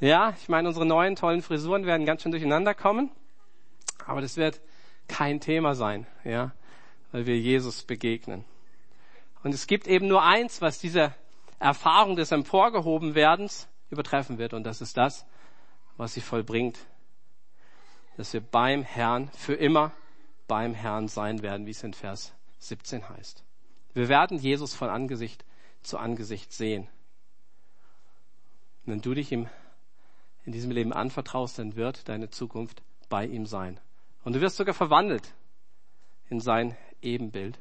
Ja, 0.00 0.34
ich 0.40 0.48
meine, 0.48 0.68
unsere 0.68 0.86
neuen 0.86 1.14
tollen 1.14 1.42
Frisuren 1.42 1.84
werden 1.86 2.06
ganz 2.06 2.22
schön 2.22 2.32
durcheinander 2.32 2.74
kommen. 2.74 3.10
Aber 4.06 4.20
das 4.20 4.36
wird 4.36 4.60
kein 5.08 5.40
Thema 5.40 5.74
sein, 5.74 6.06
ja, 6.24 6.52
weil 7.12 7.26
wir 7.26 7.38
Jesus 7.38 7.82
begegnen. 7.82 8.44
Und 9.42 9.54
es 9.54 9.66
gibt 9.66 9.86
eben 9.86 10.08
nur 10.08 10.22
eins, 10.22 10.60
was 10.60 10.78
diese 10.78 11.14
Erfahrung 11.58 12.16
des 12.16 12.32
Emporgehobenwerdens 12.32 13.68
übertreffen 13.90 14.38
wird. 14.38 14.54
Und 14.54 14.64
das 14.64 14.80
ist 14.80 14.96
das, 14.96 15.26
was 15.96 16.14
sie 16.14 16.20
vollbringt. 16.20 16.78
Dass 18.16 18.32
wir 18.32 18.40
beim 18.40 18.82
Herrn 18.82 19.30
für 19.36 19.54
immer 19.54 19.92
beim 20.50 20.74
Herrn 20.74 21.06
sein 21.06 21.42
werden, 21.42 21.64
wie 21.64 21.70
es 21.70 21.84
in 21.84 21.94
Vers 21.94 22.34
17 22.58 23.08
heißt. 23.08 23.44
Wir 23.94 24.08
werden 24.08 24.36
Jesus 24.36 24.74
von 24.74 24.90
Angesicht 24.90 25.44
zu 25.80 25.96
Angesicht 25.96 26.52
sehen. 26.52 26.88
Wenn 28.84 29.00
du 29.00 29.14
dich 29.14 29.30
ihm 29.30 29.48
in 30.44 30.52
diesem 30.52 30.72
Leben 30.72 30.92
anvertraust, 30.92 31.60
dann 31.60 31.76
wird 31.76 32.08
deine 32.08 32.30
Zukunft 32.30 32.82
bei 33.08 33.26
ihm 33.26 33.46
sein. 33.46 33.78
Und 34.24 34.34
du 34.34 34.40
wirst 34.40 34.56
sogar 34.56 34.74
verwandelt 34.74 35.32
in 36.30 36.40
sein 36.40 36.76
Ebenbild. 37.00 37.56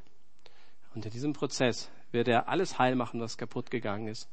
Und 0.95 1.05
in 1.05 1.11
diesem 1.11 1.33
Prozess 1.33 1.91
wird 2.11 2.27
er 2.27 2.49
alles 2.49 2.79
heil 2.79 2.95
machen, 2.95 3.21
was 3.21 3.37
kaputt 3.37 3.69
gegangen 3.69 4.07
ist. 4.07 4.27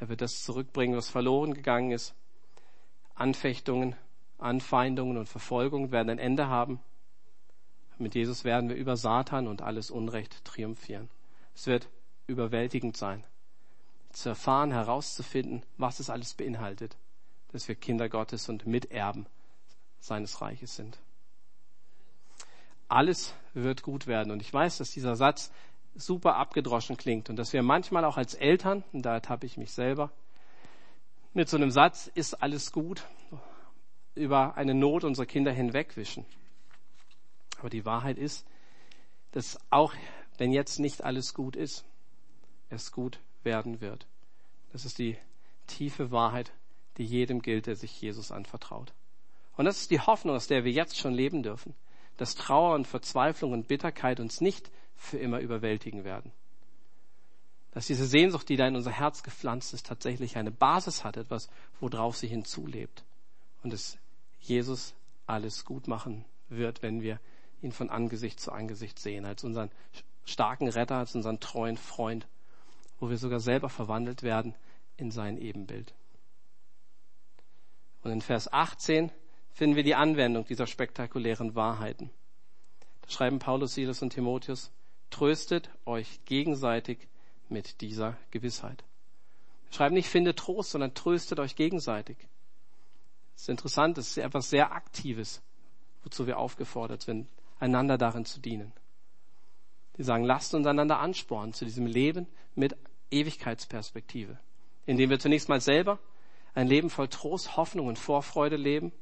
Er 0.00 0.10
wird 0.10 0.20
das 0.20 0.42
zurückbringen, 0.42 0.98
was 0.98 1.08
verloren 1.08 1.54
gegangen 1.54 1.92
ist. 1.92 2.14
Anfechtungen, 3.14 3.96
Anfeindungen 4.36 5.16
und 5.16 5.30
Verfolgungen 5.30 5.92
werden 5.92 6.10
ein 6.10 6.18
Ende 6.18 6.48
haben. 6.48 6.78
Mit 8.02 8.16
Jesus 8.16 8.42
werden 8.42 8.68
wir 8.68 8.74
über 8.74 8.96
Satan 8.96 9.46
und 9.46 9.62
alles 9.62 9.92
Unrecht 9.92 10.44
triumphieren. 10.44 11.08
Es 11.54 11.68
wird 11.68 11.88
überwältigend 12.26 12.96
sein, 12.96 13.22
zu 14.10 14.30
erfahren, 14.30 14.72
herauszufinden, 14.72 15.62
was 15.76 16.00
es 16.00 16.10
alles 16.10 16.34
beinhaltet, 16.34 16.96
dass 17.52 17.68
wir 17.68 17.76
Kinder 17.76 18.08
Gottes 18.08 18.48
und 18.48 18.66
Miterben 18.66 19.26
seines 20.00 20.40
Reiches 20.40 20.74
sind. 20.74 20.98
Alles 22.88 23.34
wird 23.54 23.84
gut 23.84 24.08
werden. 24.08 24.32
Und 24.32 24.42
ich 24.42 24.52
weiß, 24.52 24.78
dass 24.78 24.90
dieser 24.90 25.14
Satz 25.14 25.52
super 25.94 26.34
abgedroschen 26.34 26.96
klingt 26.96 27.30
und 27.30 27.36
dass 27.36 27.52
wir 27.52 27.62
manchmal 27.62 28.04
auch 28.04 28.16
als 28.16 28.34
Eltern, 28.34 28.82
und 28.92 29.02
da 29.02 29.14
ertappe 29.14 29.46
ich 29.46 29.56
mich 29.56 29.70
selber, 29.70 30.10
mit 31.34 31.48
so 31.48 31.56
einem 31.56 31.70
Satz 31.70 32.10
ist 32.12 32.42
alles 32.42 32.72
gut 32.72 33.06
über 34.16 34.56
eine 34.56 34.74
Not 34.74 35.04
unserer 35.04 35.26
Kinder 35.26 35.52
hinwegwischen. 35.52 36.26
Aber 37.62 37.70
die 37.70 37.84
Wahrheit 37.84 38.18
ist, 38.18 38.44
dass 39.30 39.56
auch 39.70 39.94
wenn 40.36 40.50
jetzt 40.50 40.80
nicht 40.80 41.04
alles 41.04 41.32
gut 41.32 41.54
ist, 41.54 41.84
es 42.70 42.90
gut 42.90 43.20
werden 43.44 43.80
wird. 43.80 44.08
Das 44.72 44.84
ist 44.84 44.98
die 44.98 45.16
tiefe 45.68 46.10
Wahrheit, 46.10 46.52
die 46.96 47.04
jedem 47.04 47.40
gilt, 47.40 47.68
der 47.68 47.76
sich 47.76 48.00
Jesus 48.00 48.32
anvertraut. 48.32 48.92
Und 49.56 49.66
das 49.66 49.80
ist 49.80 49.92
die 49.92 50.00
Hoffnung, 50.00 50.34
aus 50.34 50.48
der 50.48 50.64
wir 50.64 50.72
jetzt 50.72 50.98
schon 50.98 51.14
leben 51.14 51.44
dürfen, 51.44 51.76
dass 52.16 52.34
Trauer 52.34 52.74
und 52.74 52.88
Verzweiflung 52.88 53.52
und 53.52 53.68
Bitterkeit 53.68 54.18
uns 54.18 54.40
nicht 54.40 54.72
für 54.96 55.18
immer 55.18 55.38
überwältigen 55.38 56.02
werden. 56.02 56.32
Dass 57.70 57.86
diese 57.86 58.06
Sehnsucht, 58.06 58.48
die 58.48 58.56
da 58.56 58.66
in 58.66 58.74
unser 58.74 58.90
Herz 58.90 59.22
gepflanzt 59.22 59.72
ist, 59.72 59.86
tatsächlich 59.86 60.36
eine 60.36 60.50
Basis 60.50 61.04
hat, 61.04 61.16
etwas, 61.16 61.48
worauf 61.78 62.16
sie 62.16 62.26
hinzulebt. 62.26 63.04
Und 63.62 63.72
dass 63.72 63.98
Jesus 64.40 64.94
alles 65.28 65.64
gut 65.64 65.86
machen 65.86 66.24
wird, 66.48 66.82
wenn 66.82 67.02
wir 67.02 67.20
ihn 67.62 67.72
von 67.72 67.90
Angesicht 67.90 68.40
zu 68.40 68.52
Angesicht 68.52 68.98
sehen, 68.98 69.24
als 69.24 69.44
unseren 69.44 69.70
starken 70.24 70.68
Retter, 70.68 70.96
als 70.96 71.14
unseren 71.14 71.40
treuen 71.40 71.76
Freund, 71.76 72.26
wo 73.00 73.08
wir 73.08 73.18
sogar 73.18 73.40
selber 73.40 73.68
verwandelt 73.68 74.22
werden 74.22 74.54
in 74.96 75.10
sein 75.10 75.36
Ebenbild. 75.38 75.94
Und 78.02 78.10
in 78.10 78.20
Vers 78.20 78.52
18 78.52 79.12
finden 79.52 79.76
wir 79.76 79.84
die 79.84 79.94
Anwendung 79.94 80.44
dieser 80.44 80.66
spektakulären 80.66 81.54
Wahrheiten. 81.54 82.10
Da 83.02 83.10
schreiben 83.10 83.38
Paulus, 83.38 83.74
Silas 83.74 84.02
und 84.02 84.10
Timotheus, 84.10 84.70
tröstet 85.10 85.70
euch 85.84 86.24
gegenseitig 86.24 87.08
mit 87.48 87.80
dieser 87.80 88.16
Gewissheit. 88.30 88.82
Wir 89.66 89.76
schreiben 89.76 89.94
nicht, 89.94 90.08
findet 90.08 90.38
Trost, 90.38 90.70
sondern 90.70 90.94
tröstet 90.94 91.38
euch 91.38 91.54
gegenseitig. 91.54 92.16
Das 93.34 93.42
ist 93.42 93.48
interessant, 93.48 93.98
das 93.98 94.08
ist 94.08 94.18
etwas 94.18 94.50
sehr 94.50 94.72
Aktives, 94.72 95.42
wozu 96.02 96.26
wir 96.26 96.38
aufgefordert 96.38 97.02
sind 97.02 97.28
einander 97.62 97.96
darin 97.96 98.24
zu 98.24 98.40
dienen. 98.40 98.72
Die 99.96 100.02
sagen, 100.02 100.24
lasst 100.24 100.52
uns 100.54 100.66
einander 100.66 100.98
anspornen 100.98 101.54
zu 101.54 101.64
diesem 101.64 101.86
Leben 101.86 102.26
mit 102.56 102.76
Ewigkeitsperspektive, 103.10 104.36
indem 104.84 105.10
wir 105.10 105.20
zunächst 105.20 105.48
mal 105.48 105.60
selber 105.60 105.98
ein 106.54 106.66
Leben 106.66 106.90
voll 106.90 107.08
Trost, 107.08 107.56
Hoffnung 107.56 107.86
und 107.86 107.98
Vorfreude 107.98 108.56
leben 108.56 108.92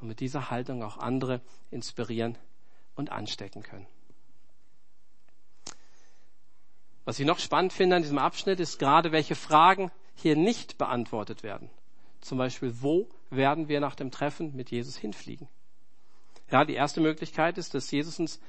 und 0.00 0.08
mit 0.08 0.20
dieser 0.20 0.50
Haltung 0.50 0.82
auch 0.82 0.98
andere 0.98 1.40
inspirieren 1.70 2.36
und 2.94 3.10
anstecken 3.10 3.62
können. 3.62 3.86
Was 7.04 7.18
ich 7.18 7.26
noch 7.26 7.38
spannend 7.38 7.72
finde 7.72 7.96
an 7.96 8.02
diesem 8.02 8.18
Abschnitt 8.18 8.60
ist 8.60 8.78
gerade, 8.78 9.12
welche 9.12 9.34
Fragen 9.34 9.90
hier 10.14 10.36
nicht 10.36 10.76
beantwortet 10.76 11.42
werden. 11.42 11.70
Zum 12.20 12.36
Beispiel, 12.36 12.82
wo 12.82 13.08
werden 13.30 13.68
wir 13.68 13.80
nach 13.80 13.94
dem 13.94 14.10
Treffen 14.10 14.54
mit 14.54 14.70
Jesus 14.70 14.96
hinfliegen? 14.96 15.48
Ja, 16.50 16.64
die 16.64 16.74
erste 16.74 17.00
Möglichkeit 17.00 17.58
ist, 17.58 17.74
dass 17.74 17.90
Jesus 17.90 18.18
uns 18.18 18.40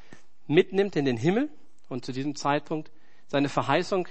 mitnimmt 0.47 0.95
in 0.95 1.05
den 1.05 1.17
Himmel 1.17 1.49
und 1.89 2.05
zu 2.05 2.11
diesem 2.11 2.35
Zeitpunkt 2.35 2.91
seine 3.27 3.49
Verheißung 3.49 4.07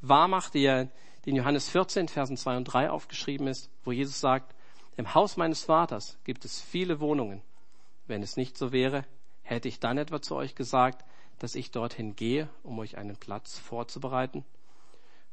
wahrmacht, 0.00 0.54
die 0.54 0.64
er 0.64 0.88
in 1.24 1.36
Johannes 1.36 1.68
14, 1.68 2.08
Versen 2.08 2.36
2 2.36 2.56
und 2.58 2.64
3 2.64 2.90
aufgeschrieben 2.90 3.46
ist, 3.46 3.70
wo 3.84 3.92
Jesus 3.92 4.20
sagt, 4.20 4.54
im 4.96 5.14
Haus 5.14 5.36
meines 5.36 5.64
Vaters 5.64 6.18
gibt 6.24 6.44
es 6.44 6.60
viele 6.60 7.00
Wohnungen. 7.00 7.42
Wenn 8.06 8.22
es 8.22 8.36
nicht 8.36 8.58
so 8.58 8.72
wäre, 8.72 9.04
hätte 9.42 9.68
ich 9.68 9.80
dann 9.80 9.98
etwa 9.98 10.20
zu 10.20 10.36
euch 10.36 10.54
gesagt, 10.54 11.04
dass 11.38 11.54
ich 11.54 11.70
dorthin 11.70 12.16
gehe, 12.16 12.48
um 12.62 12.78
euch 12.78 12.98
einen 12.98 13.16
Platz 13.16 13.58
vorzubereiten. 13.58 14.44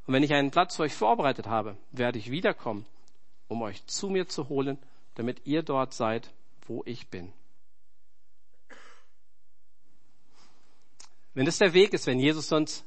Und 0.05 0.13
wenn 0.13 0.23
ich 0.23 0.33
einen 0.33 0.51
Platz 0.51 0.77
für 0.77 0.83
euch 0.83 0.93
vorbereitet 0.93 1.47
habe, 1.47 1.77
werde 1.91 2.17
ich 2.17 2.31
wiederkommen, 2.31 2.85
um 3.49 3.61
euch 3.61 3.85
zu 3.87 4.09
mir 4.09 4.27
zu 4.27 4.47
holen, 4.47 4.77
damit 5.15 5.45
ihr 5.45 5.63
dort 5.63 5.93
seid, 5.93 6.31
wo 6.65 6.83
ich 6.85 7.07
bin. 7.09 7.33
Wenn 11.37 11.45
das 11.45 11.59
der 11.59 11.75
Weg 11.75 11.93
ist, 11.93 12.07
wenn 12.07 12.19
Jesus 12.19 12.51
uns 12.51 12.83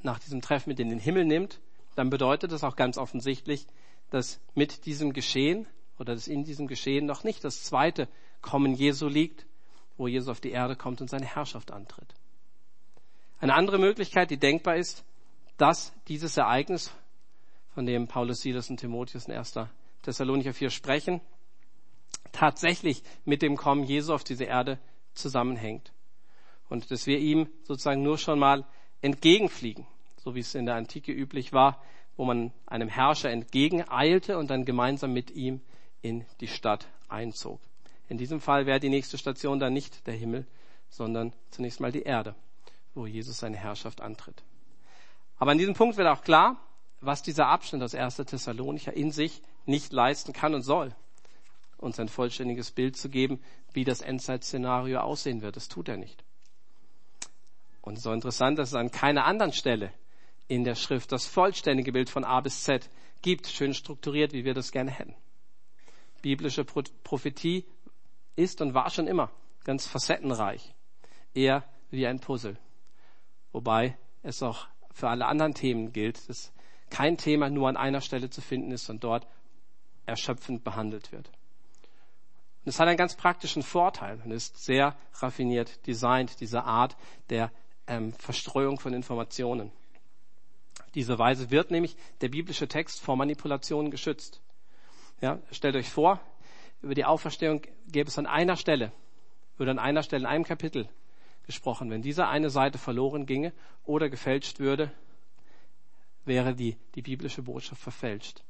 nach 0.00 0.18
diesem 0.18 0.42
Treffen 0.42 0.70
mit 0.70 0.80
in 0.80 0.88
den 0.88 0.98
Himmel 0.98 1.24
nimmt, 1.24 1.60
dann 1.94 2.10
bedeutet 2.10 2.50
das 2.50 2.64
auch 2.64 2.74
ganz 2.74 2.98
offensichtlich, 2.98 3.68
dass 4.10 4.40
mit 4.56 4.84
diesem 4.84 5.12
Geschehen 5.12 5.68
oder 5.96 6.12
dass 6.12 6.26
in 6.26 6.42
diesem 6.42 6.66
Geschehen 6.66 7.06
noch 7.06 7.22
nicht 7.22 7.44
das 7.44 7.62
zweite 7.62 8.08
Kommen 8.40 8.74
Jesu 8.74 9.06
liegt, 9.06 9.46
wo 9.96 10.08
Jesus 10.08 10.28
auf 10.28 10.40
die 10.40 10.50
Erde 10.50 10.74
kommt 10.74 11.00
und 11.00 11.08
seine 11.08 11.24
Herrschaft 11.24 11.70
antritt. 11.70 12.16
Eine 13.38 13.54
andere 13.54 13.78
Möglichkeit, 13.78 14.32
die 14.32 14.38
denkbar 14.38 14.74
ist, 14.74 15.04
dass 15.56 15.92
dieses 16.08 16.36
Ereignis, 16.36 16.92
von 17.74 17.86
dem 17.86 18.08
Paulus, 18.08 18.40
Silas 18.40 18.70
und 18.70 18.78
Timotheus 18.78 19.26
in 19.26 19.34
1. 19.34 19.54
Thessalonicher 20.02 20.52
4 20.52 20.70
sprechen, 20.70 21.20
tatsächlich 22.32 23.04
mit 23.24 23.40
dem 23.40 23.56
Kommen 23.56 23.84
Jesu 23.84 24.14
auf 24.14 24.24
diese 24.24 24.46
Erde 24.46 24.80
zusammenhängt 25.14 25.92
und 26.72 26.90
dass 26.90 27.06
wir 27.06 27.18
ihm 27.18 27.48
sozusagen 27.64 28.02
nur 28.02 28.16
schon 28.16 28.38
mal 28.38 28.64
entgegenfliegen, 29.02 29.86
so 30.16 30.34
wie 30.34 30.40
es 30.40 30.54
in 30.54 30.64
der 30.64 30.76
Antike 30.76 31.12
üblich 31.12 31.52
war, 31.52 31.82
wo 32.16 32.24
man 32.24 32.50
einem 32.64 32.88
Herrscher 32.88 33.30
entgegeneilte 33.30 34.38
und 34.38 34.48
dann 34.48 34.64
gemeinsam 34.64 35.12
mit 35.12 35.30
ihm 35.32 35.60
in 36.00 36.24
die 36.40 36.48
Stadt 36.48 36.88
einzog. 37.08 37.60
In 38.08 38.16
diesem 38.16 38.40
Fall 38.40 38.64
wäre 38.64 38.80
die 38.80 38.88
nächste 38.88 39.18
Station 39.18 39.60
dann 39.60 39.74
nicht 39.74 40.06
der 40.06 40.14
Himmel, 40.14 40.46
sondern 40.88 41.34
zunächst 41.50 41.80
mal 41.80 41.92
die 41.92 42.04
Erde, 42.04 42.34
wo 42.94 43.06
Jesus 43.06 43.38
seine 43.38 43.58
Herrschaft 43.58 44.00
antritt. 44.00 44.42
Aber 45.36 45.50
an 45.50 45.58
diesem 45.58 45.74
Punkt 45.74 45.98
wird 45.98 46.08
auch 46.08 46.22
klar, 46.22 46.56
was 47.02 47.22
dieser 47.22 47.48
Abschnitt 47.48 47.82
aus 47.82 47.94
1. 47.94 48.16
Thessalonicher 48.16 48.94
in 48.94 49.10
sich 49.10 49.42
nicht 49.66 49.92
leisten 49.92 50.32
kann 50.32 50.54
und 50.54 50.62
soll, 50.62 50.94
uns 51.76 52.00
ein 52.00 52.08
vollständiges 52.08 52.70
Bild 52.70 52.96
zu 52.96 53.10
geben, 53.10 53.40
wie 53.74 53.84
das 53.84 54.00
Endzeitszenario 54.00 55.00
aussehen 55.00 55.42
wird. 55.42 55.56
Das 55.56 55.68
tut 55.68 55.88
er 55.88 55.98
nicht. 55.98 56.24
Und 57.82 58.00
so 58.00 58.12
interessant, 58.12 58.58
dass 58.58 58.68
es 58.68 58.74
an 58.74 58.90
keiner 58.90 59.26
anderen 59.26 59.52
Stelle 59.52 59.92
in 60.48 60.64
der 60.64 60.76
Schrift 60.76 61.12
das 61.12 61.26
vollständige 61.26 61.92
Bild 61.92 62.08
von 62.08 62.24
A 62.24 62.40
bis 62.40 62.62
Z 62.62 62.88
gibt, 63.22 63.48
schön 63.48 63.74
strukturiert, 63.74 64.32
wie 64.32 64.44
wir 64.44 64.54
das 64.54 64.72
gerne 64.72 64.90
hätten. 64.90 65.14
Biblische 66.22 66.64
Prophetie 66.64 67.64
ist 68.36 68.60
und 68.60 68.74
war 68.74 68.88
schon 68.90 69.08
immer 69.08 69.30
ganz 69.64 69.86
facettenreich, 69.86 70.74
eher 71.34 71.64
wie 71.90 72.06
ein 72.06 72.20
Puzzle. 72.20 72.56
Wobei 73.50 73.96
es 74.22 74.42
auch 74.42 74.66
für 74.92 75.08
alle 75.08 75.26
anderen 75.26 75.54
Themen 75.54 75.92
gilt, 75.92 76.28
dass 76.28 76.52
kein 76.90 77.16
Thema 77.16 77.50
nur 77.50 77.68
an 77.68 77.76
einer 77.76 78.00
Stelle 78.00 78.30
zu 78.30 78.40
finden 78.40 78.70
ist 78.70 78.88
und 78.90 79.02
dort 79.02 79.26
erschöpfend 80.06 80.62
behandelt 80.62 81.10
wird. 81.10 81.28
Und 81.28 82.68
es 82.68 82.78
hat 82.78 82.86
einen 82.86 82.96
ganz 82.96 83.16
praktischen 83.16 83.62
Vorteil 83.62 84.20
und 84.24 84.30
ist 84.30 84.62
sehr 84.62 84.96
raffiniert 85.14 85.84
designt, 85.86 86.40
diese 86.40 86.64
Art 86.64 86.96
der 87.30 87.50
ähm, 87.92 88.12
Verstreuung 88.14 88.80
von 88.80 88.94
Informationen. 88.94 89.70
Diese 90.94 91.18
Weise 91.18 91.50
wird 91.50 91.70
nämlich 91.70 91.96
der 92.22 92.28
biblische 92.28 92.66
Text 92.66 93.00
vor 93.00 93.16
Manipulationen 93.16 93.90
geschützt. 93.90 94.40
Ja, 95.20 95.38
stellt 95.50 95.76
euch 95.76 95.90
vor, 95.90 96.20
über 96.80 96.94
die 96.94 97.04
Auferstehung 97.04 97.62
gäbe 97.86 98.08
es 98.08 98.18
an 98.18 98.26
einer 98.26 98.56
Stelle, 98.56 98.92
würde 99.56 99.70
an 99.70 99.78
einer 99.78 100.02
Stelle 100.02 100.22
in 100.22 100.26
einem 100.26 100.44
Kapitel 100.44 100.88
gesprochen. 101.46 101.90
Wenn 101.90 102.02
diese 102.02 102.26
eine 102.26 102.50
Seite 102.50 102.78
verloren 102.78 103.26
ginge 103.26 103.52
oder 103.84 104.08
gefälscht 104.08 104.58
würde, 104.58 104.90
wäre 106.24 106.54
die, 106.54 106.76
die 106.94 107.02
biblische 107.02 107.42
Botschaft 107.42 107.80
verfälscht. 107.80 108.42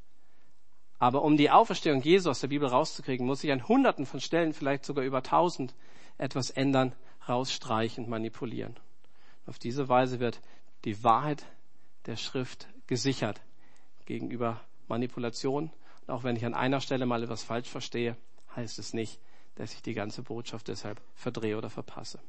Aber 0.98 1.22
um 1.22 1.36
die 1.36 1.50
Auferstehung 1.50 2.00
Jesu 2.00 2.30
aus 2.30 2.40
der 2.40 2.48
Bibel 2.48 2.68
rauszukriegen, 2.68 3.26
muss 3.26 3.42
ich 3.42 3.50
an 3.50 3.66
Hunderten 3.66 4.06
von 4.06 4.20
Stellen, 4.20 4.52
vielleicht 4.52 4.84
sogar 4.84 5.04
über 5.04 5.22
tausend, 5.22 5.74
etwas 6.16 6.50
ändern, 6.50 6.94
rausstreichen, 7.28 8.08
manipulieren. 8.08 8.76
Auf 9.46 9.58
diese 9.58 9.88
Weise 9.88 10.20
wird 10.20 10.40
die 10.84 11.02
Wahrheit 11.02 11.44
der 12.06 12.16
Schrift 12.16 12.68
gesichert 12.86 13.40
gegenüber 14.04 14.60
Manipulation. 14.88 15.70
Und 16.06 16.14
auch 16.14 16.24
wenn 16.24 16.36
ich 16.36 16.44
an 16.44 16.54
einer 16.54 16.80
Stelle 16.80 17.06
mal 17.06 17.22
etwas 17.22 17.42
falsch 17.42 17.68
verstehe, 17.68 18.16
heißt 18.56 18.78
es 18.78 18.92
nicht, 18.92 19.20
dass 19.54 19.72
ich 19.74 19.82
die 19.82 19.94
ganze 19.94 20.22
Botschaft 20.22 20.68
deshalb 20.68 21.00
verdrehe 21.14 21.56
oder 21.56 21.70
verpasse. 21.70 22.20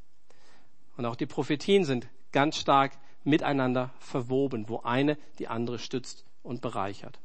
Und 0.98 1.05
auch 1.05 1.15
die 1.15 1.25
Prophetien 1.25 1.86
sind 1.86 2.08
ganz 2.32 2.58
stark 2.58 2.98
miteinander 3.24 3.91
verwoben, 4.00 4.70
wo 4.70 4.82
eine 4.82 5.17
die 5.39 5.48
andere 5.48 5.79
stützt 5.79 6.25
und 6.43 6.62
bereichert. 6.62 7.20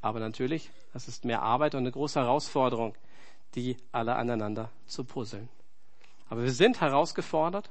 Aber 0.00 0.18
natürlich, 0.18 0.70
das 0.92 1.08
ist 1.08 1.24
mehr 1.24 1.42
Arbeit 1.42 1.74
und 1.74 1.80
eine 1.80 1.92
große 1.92 2.20
Herausforderung, 2.20 2.94
die 3.54 3.76
alle 3.92 4.16
aneinander 4.16 4.70
zu 4.86 5.04
puzzeln. 5.04 5.48
Aber 6.28 6.42
wir 6.42 6.52
sind 6.52 6.80
herausgefordert, 6.80 7.70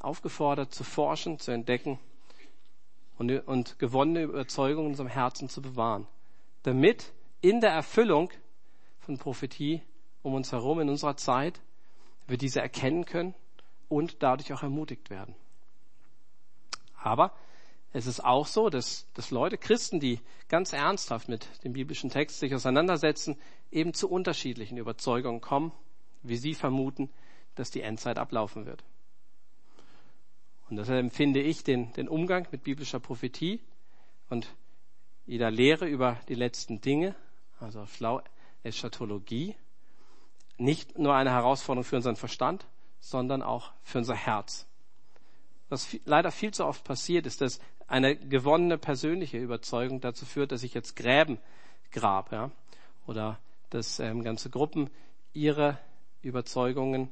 aufgefordert 0.00 0.74
zu 0.74 0.82
forschen, 0.82 1.38
zu 1.38 1.52
entdecken 1.52 1.98
und, 3.18 3.30
und 3.46 3.78
gewonnene 3.78 4.22
Überzeugungen 4.22 4.86
in 4.86 4.92
unserem 4.92 5.08
Herzen 5.08 5.48
zu 5.48 5.62
bewahren, 5.62 6.06
damit 6.62 7.12
in 7.40 7.60
der 7.60 7.70
Erfüllung 7.70 8.30
von 9.00 9.18
Prophetie 9.18 9.82
um 10.22 10.34
uns 10.34 10.52
herum 10.52 10.80
in 10.80 10.88
unserer 10.88 11.16
Zeit 11.16 11.60
wir 12.26 12.38
diese 12.38 12.60
erkennen 12.60 13.04
können 13.04 13.34
und 13.88 14.22
dadurch 14.22 14.52
auch 14.52 14.62
ermutigt 14.62 15.10
werden. 15.10 15.34
Aber 16.96 17.32
es 17.92 18.06
ist 18.06 18.24
auch 18.24 18.46
so, 18.46 18.70
dass, 18.70 19.06
dass 19.14 19.30
Leute, 19.30 19.58
Christen, 19.58 19.98
die 19.98 20.20
ganz 20.48 20.72
ernsthaft 20.72 21.28
mit 21.28 21.48
dem 21.64 21.72
biblischen 21.72 22.10
Text 22.10 22.38
sich 22.38 22.54
auseinandersetzen, 22.54 23.36
eben 23.70 23.94
zu 23.94 24.08
unterschiedlichen 24.08 24.78
Überzeugungen 24.78 25.40
kommen, 25.40 25.72
wie 26.22 26.36
sie 26.36 26.54
vermuten, 26.54 27.10
dass 27.56 27.70
die 27.70 27.80
Endzeit 27.80 28.18
ablaufen 28.18 28.64
wird. 28.64 28.84
Und 30.70 30.76
deshalb 30.76 31.00
empfinde 31.00 31.40
ich 31.40 31.64
den, 31.64 31.92
den 31.94 32.08
Umgang 32.08 32.46
mit 32.52 32.62
biblischer 32.62 33.00
Prophetie 33.00 33.60
und 34.28 34.54
jeder 35.26 35.50
Lehre 35.50 35.86
über 35.86 36.20
die 36.28 36.36
letzten 36.36 36.80
Dinge, 36.80 37.16
also 37.58 37.84
schlau 37.86 38.22
Eschatologie, 38.62 39.56
nicht 40.58 40.96
nur 40.96 41.14
eine 41.14 41.32
Herausforderung 41.32 41.84
für 41.84 41.96
unseren 41.96 42.14
Verstand, 42.14 42.66
sondern 43.00 43.42
auch 43.42 43.72
für 43.82 43.98
unser 43.98 44.14
Herz. 44.14 44.66
Was 45.70 45.96
leider 46.04 46.30
viel 46.30 46.52
zu 46.52 46.64
oft 46.64 46.84
passiert, 46.84 47.26
ist, 47.26 47.40
dass 47.40 47.60
eine 47.88 48.14
gewonnene 48.16 48.78
persönliche 48.78 49.38
Überzeugung 49.38 50.00
dazu 50.00 50.24
führt, 50.24 50.52
dass 50.52 50.62
ich 50.62 50.74
jetzt 50.74 50.94
Gräben 50.94 51.38
grab, 51.90 52.30
ja, 52.30 52.52
oder 53.06 53.40
dass 53.70 53.98
ähm, 53.98 54.22
ganze 54.22 54.50
Gruppen 54.50 54.90
ihre 55.32 55.78
Überzeugungen 56.22 57.10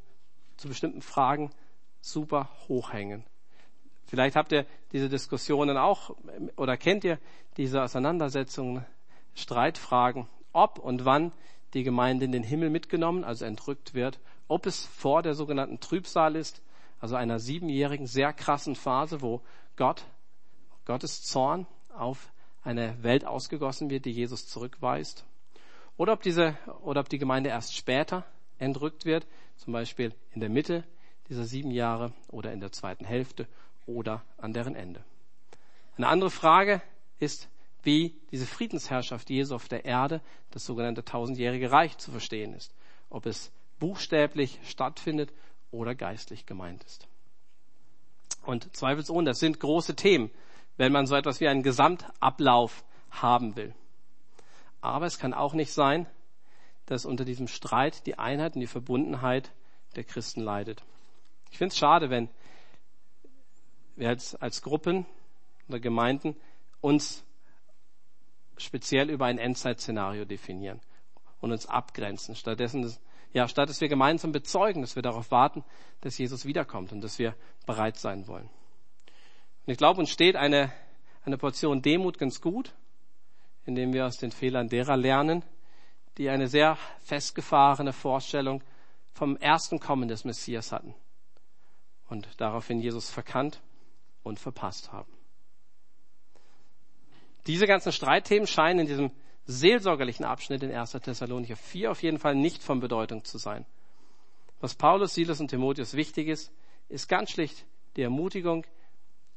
zu 0.56 0.68
bestimmten 0.68 1.02
Fragen 1.02 1.50
super 2.00 2.50
hochhängen. 2.68 3.24
Vielleicht 4.08 4.36
habt 4.36 4.52
ihr 4.52 4.64
diese 4.92 5.10
Diskussionen 5.10 5.76
auch 5.76 6.16
oder 6.56 6.78
kennt 6.78 7.04
ihr 7.04 7.18
diese 7.58 7.82
Auseinandersetzungen, 7.82 8.86
Streitfragen, 9.34 10.26
ob 10.52 10.78
und 10.78 11.04
wann 11.04 11.30
die 11.74 11.82
Gemeinde 11.82 12.24
in 12.24 12.32
den 12.32 12.42
Himmel 12.42 12.70
mitgenommen, 12.70 13.22
also 13.22 13.44
entrückt 13.44 13.92
wird, 13.92 14.18
ob 14.48 14.64
es 14.64 14.86
vor 14.86 15.22
der 15.22 15.34
sogenannten 15.34 15.78
Trübsal 15.80 16.36
ist, 16.36 16.62
also 17.00 17.16
einer 17.16 17.38
siebenjährigen, 17.38 18.06
sehr 18.06 18.32
krassen 18.32 18.74
Phase, 18.74 19.20
wo 19.20 19.42
Gott, 19.76 20.04
Gottes 20.86 21.22
Zorn 21.22 21.66
auf 21.94 22.32
eine 22.62 23.02
Welt 23.02 23.26
ausgegossen 23.26 23.90
wird, 23.90 24.06
die 24.06 24.10
Jesus 24.10 24.48
zurückweist, 24.48 25.26
oder 25.98 26.14
ob 26.14 26.22
diese, 26.22 26.56
oder 26.80 27.02
ob 27.02 27.10
die 27.10 27.18
Gemeinde 27.18 27.50
erst 27.50 27.76
später 27.76 28.24
entrückt 28.58 29.04
wird, 29.04 29.26
zum 29.56 29.74
Beispiel 29.74 30.14
in 30.32 30.40
der 30.40 30.48
Mitte 30.48 30.84
dieser 31.28 31.44
sieben 31.44 31.70
Jahre 31.70 32.12
oder 32.28 32.52
in 32.52 32.60
der 32.60 32.72
zweiten 32.72 33.04
Hälfte 33.04 33.46
oder 33.88 34.22
an 34.36 34.52
deren 34.52 34.76
Ende. 34.76 35.02
Eine 35.96 36.08
andere 36.08 36.30
Frage 36.30 36.80
ist, 37.18 37.48
wie 37.82 38.14
diese 38.30 38.46
Friedensherrschaft 38.46 39.30
Jesu 39.30 39.54
auf 39.54 39.68
der 39.68 39.84
Erde, 39.84 40.20
das 40.50 40.64
sogenannte 40.64 41.04
tausendjährige 41.04 41.72
Reich, 41.72 41.96
zu 41.98 42.10
verstehen 42.10 42.54
ist. 42.54 42.72
Ob 43.10 43.26
es 43.26 43.50
buchstäblich 43.80 44.60
stattfindet 44.64 45.32
oder 45.70 45.94
geistlich 45.94 46.46
gemeint 46.46 46.84
ist. 46.84 47.08
Und 48.44 48.74
zweifelsohne, 48.76 49.30
das 49.30 49.40
sind 49.40 49.58
große 49.58 49.96
Themen, 49.96 50.30
wenn 50.76 50.92
man 50.92 51.06
so 51.06 51.14
etwas 51.16 51.40
wie 51.40 51.48
einen 51.48 51.62
Gesamtablauf 51.62 52.84
haben 53.10 53.56
will. 53.56 53.74
Aber 54.80 55.06
es 55.06 55.18
kann 55.18 55.34
auch 55.34 55.54
nicht 55.54 55.72
sein, 55.72 56.06
dass 56.86 57.04
unter 57.04 57.24
diesem 57.24 57.48
Streit 57.48 58.06
die 58.06 58.18
Einheit 58.18 58.54
und 58.54 58.60
die 58.60 58.66
Verbundenheit 58.66 59.50
der 59.96 60.04
Christen 60.04 60.40
leidet. 60.40 60.82
Ich 61.50 61.58
finde 61.58 61.72
es 61.72 61.78
schade, 61.78 62.10
wenn 62.10 62.28
wir 63.98 64.08
als, 64.08 64.34
als 64.36 64.62
Gruppen 64.62 65.06
oder 65.68 65.80
Gemeinden 65.80 66.36
uns 66.80 67.24
speziell 68.56 69.10
über 69.10 69.26
ein 69.26 69.38
Endzeitszenario 69.38 70.24
definieren 70.24 70.80
und 71.40 71.52
uns 71.52 71.66
abgrenzen. 71.66 72.34
Stattdessen, 72.34 72.92
ja, 73.32 73.48
statt 73.48 73.68
dass 73.68 73.80
wir 73.80 73.88
gemeinsam 73.88 74.32
bezeugen, 74.32 74.82
dass 74.82 74.96
wir 74.96 75.02
darauf 75.02 75.30
warten, 75.30 75.64
dass 76.00 76.18
Jesus 76.18 76.44
wiederkommt 76.44 76.92
und 76.92 77.00
dass 77.00 77.18
wir 77.18 77.34
bereit 77.66 77.96
sein 77.96 78.26
wollen. 78.26 78.48
Und 79.66 79.72
ich 79.72 79.78
glaube, 79.78 80.00
uns 80.00 80.10
steht 80.10 80.36
eine, 80.36 80.72
eine 81.24 81.36
Portion 81.36 81.82
Demut 81.82 82.18
ganz 82.18 82.40
gut, 82.40 82.74
indem 83.66 83.92
wir 83.92 84.06
aus 84.06 84.16
den 84.16 84.32
Fehlern 84.32 84.68
derer 84.68 84.96
lernen, 84.96 85.44
die 86.16 86.30
eine 86.30 86.48
sehr 86.48 86.78
festgefahrene 87.00 87.92
Vorstellung 87.92 88.62
vom 89.12 89.36
ersten 89.36 89.78
Kommen 89.78 90.08
des 90.08 90.24
Messias 90.24 90.72
hatten 90.72 90.94
und 92.08 92.28
daraufhin 92.40 92.80
Jesus 92.80 93.10
verkannt 93.10 93.60
und 94.28 94.38
verpasst 94.38 94.92
haben. 94.92 95.10
Diese 97.46 97.66
ganzen 97.66 97.92
Streitthemen 97.92 98.46
scheinen 98.46 98.80
in 98.80 98.86
diesem 98.86 99.10
seelsorgerlichen 99.46 100.26
Abschnitt 100.26 100.62
in 100.62 100.70
1. 100.70 100.92
Thessalonicher 100.92 101.56
4 101.56 101.90
auf 101.90 102.02
jeden 102.02 102.18
Fall 102.18 102.34
nicht 102.34 102.62
von 102.62 102.80
Bedeutung 102.80 103.24
zu 103.24 103.38
sein. 103.38 103.64
Was 104.60 104.74
Paulus, 104.74 105.14
Silas 105.14 105.40
und 105.40 105.48
Timotheus 105.48 105.94
wichtig 105.94 106.28
ist, 106.28 106.52
ist 106.88 107.08
ganz 107.08 107.30
schlicht 107.30 107.64
die 107.96 108.02
Ermutigung, 108.02 108.66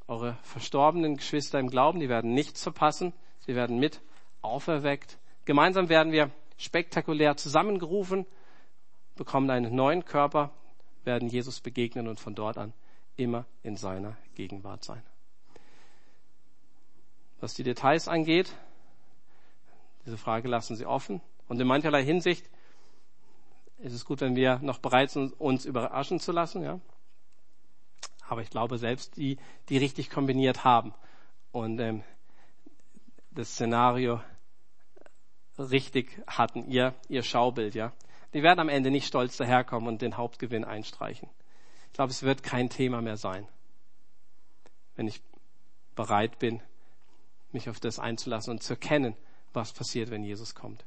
eure 0.08 0.38
verstorbenen 0.44 1.16
Geschwister 1.16 1.60
im 1.60 1.70
Glauben, 1.70 2.00
die 2.00 2.10
werden 2.10 2.34
nichts 2.34 2.64
verpassen, 2.64 3.14
sie 3.46 3.56
werden 3.56 3.80
mit 3.80 4.02
auferweckt. 4.42 5.18
Gemeinsam 5.46 5.88
werden 5.88 6.12
wir 6.12 6.32
spektakulär 6.58 7.38
zusammengerufen, 7.38 8.26
bekommen 9.16 9.50
einen 9.50 9.74
neuen 9.74 10.04
Körper, 10.04 10.52
werden 11.06 11.30
Jesus 11.30 11.62
begegnen 11.62 12.08
und 12.08 12.20
von 12.20 12.36
dort 12.36 12.58
an 12.58 12.74
immer 13.24 13.46
in 13.64 13.76
seiner 13.76 14.18
Gegenwart 14.36 14.84
sein. 14.84 15.04
Was 17.40 17.54
die 17.54 17.64
Details 17.64 18.08
angeht, 18.08 18.54
diese 20.06 20.18
Frage 20.18 20.48
lassen 20.48 20.76
Sie 20.76 20.86
offen. 20.86 21.22
Und 21.48 21.60
in 21.60 21.68
mancherlei 21.68 22.04
Hinsicht 22.04 22.50
ist 23.80 23.94
es 23.94 24.06
gut, 24.06 24.22
wenn 24.22 24.36
wir 24.36 24.60
noch 24.60 24.78
bereit 24.80 25.12
sind, 25.12 25.40
uns 25.40 25.66
überraschen 25.66 26.20
zu 26.20 26.32
lassen. 26.32 26.64
Ja? 26.64 26.80
Aber 28.28 28.42
ich 28.42 28.50
glaube, 28.50 28.78
selbst 28.78 29.18
die, 29.18 29.38
die 29.70 29.78
richtig 29.78 30.10
kombiniert 30.10 30.64
haben 30.64 30.94
und 31.52 31.80
ähm, 31.80 32.04
das 33.32 33.52
Szenario 33.52 34.22
richtig 35.58 36.22
hatten, 36.28 36.70
ihr, 36.70 36.94
ihr 37.10 37.24
Schaubild, 37.24 37.76
ja, 37.76 37.92
die 38.34 38.44
werden 38.44 38.60
am 38.60 38.70
Ende 38.70 38.92
nicht 38.92 39.08
stolz 39.08 39.38
daherkommen 39.38 39.90
und 39.90 40.02
den 40.02 40.18
Hauptgewinn 40.18 40.64
einstreichen. 40.64 41.30
Ich 41.92 41.94
glaube, 41.94 42.12
es 42.12 42.24
wird 42.24 42.42
kein 42.42 42.70
Thema 42.70 43.02
mehr 43.02 43.18
sein, 43.18 43.46
wenn 44.96 45.08
ich 45.08 45.22
bereit 45.94 46.40
bin, 46.40 46.62
mich 47.52 47.70
auf 47.70 47.82
das 47.82 48.00
einzulassen 48.00 48.52
und 48.52 48.64
zu 48.64 48.74
erkennen, 48.74 49.14
was 49.52 49.74
passiert, 49.74 50.10
wenn 50.10 50.24
Jesus 50.24 50.56
kommt. 50.56 50.86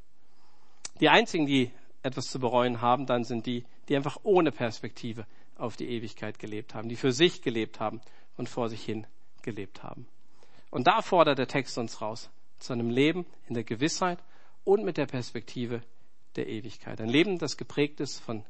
Die 1.00 1.10
einzigen, 1.10 1.44
die 1.44 1.70
etwas 2.02 2.30
zu 2.30 2.40
bereuen 2.40 2.80
haben, 2.80 3.04
dann 3.04 3.24
sind 3.24 3.44
die, 3.44 3.66
die 3.88 3.96
einfach 3.96 4.18
ohne 4.22 4.50
Perspektive 4.50 5.26
auf 5.56 5.76
die 5.76 5.90
Ewigkeit 5.90 6.38
gelebt 6.38 6.74
haben, 6.74 6.88
die 6.88 6.96
für 6.96 7.12
sich 7.12 7.42
gelebt 7.42 7.80
haben 7.80 8.00
und 8.38 8.48
vor 8.48 8.70
sich 8.70 8.82
hin 8.82 9.06
gelebt 9.42 9.82
haben. 9.82 10.06
Und 10.70 10.86
da 10.86 11.02
fordert 11.02 11.38
der 11.38 11.48
Text 11.48 11.76
uns 11.76 12.00
raus 12.00 12.30
zu 12.58 12.72
einem 12.72 12.88
Leben 12.88 13.26
in 13.46 13.54
der 13.54 13.64
Gewissheit 13.64 14.18
und 14.64 14.84
mit 14.84 14.96
der 14.96 15.06
Perspektive 15.06 15.82
der 16.36 16.48
Ewigkeit. 16.48 16.98
Ein 17.02 17.10
Leben, 17.10 17.38
das 17.38 17.58
geprägt 17.58 18.00
ist 18.00 18.20
von 18.20 18.42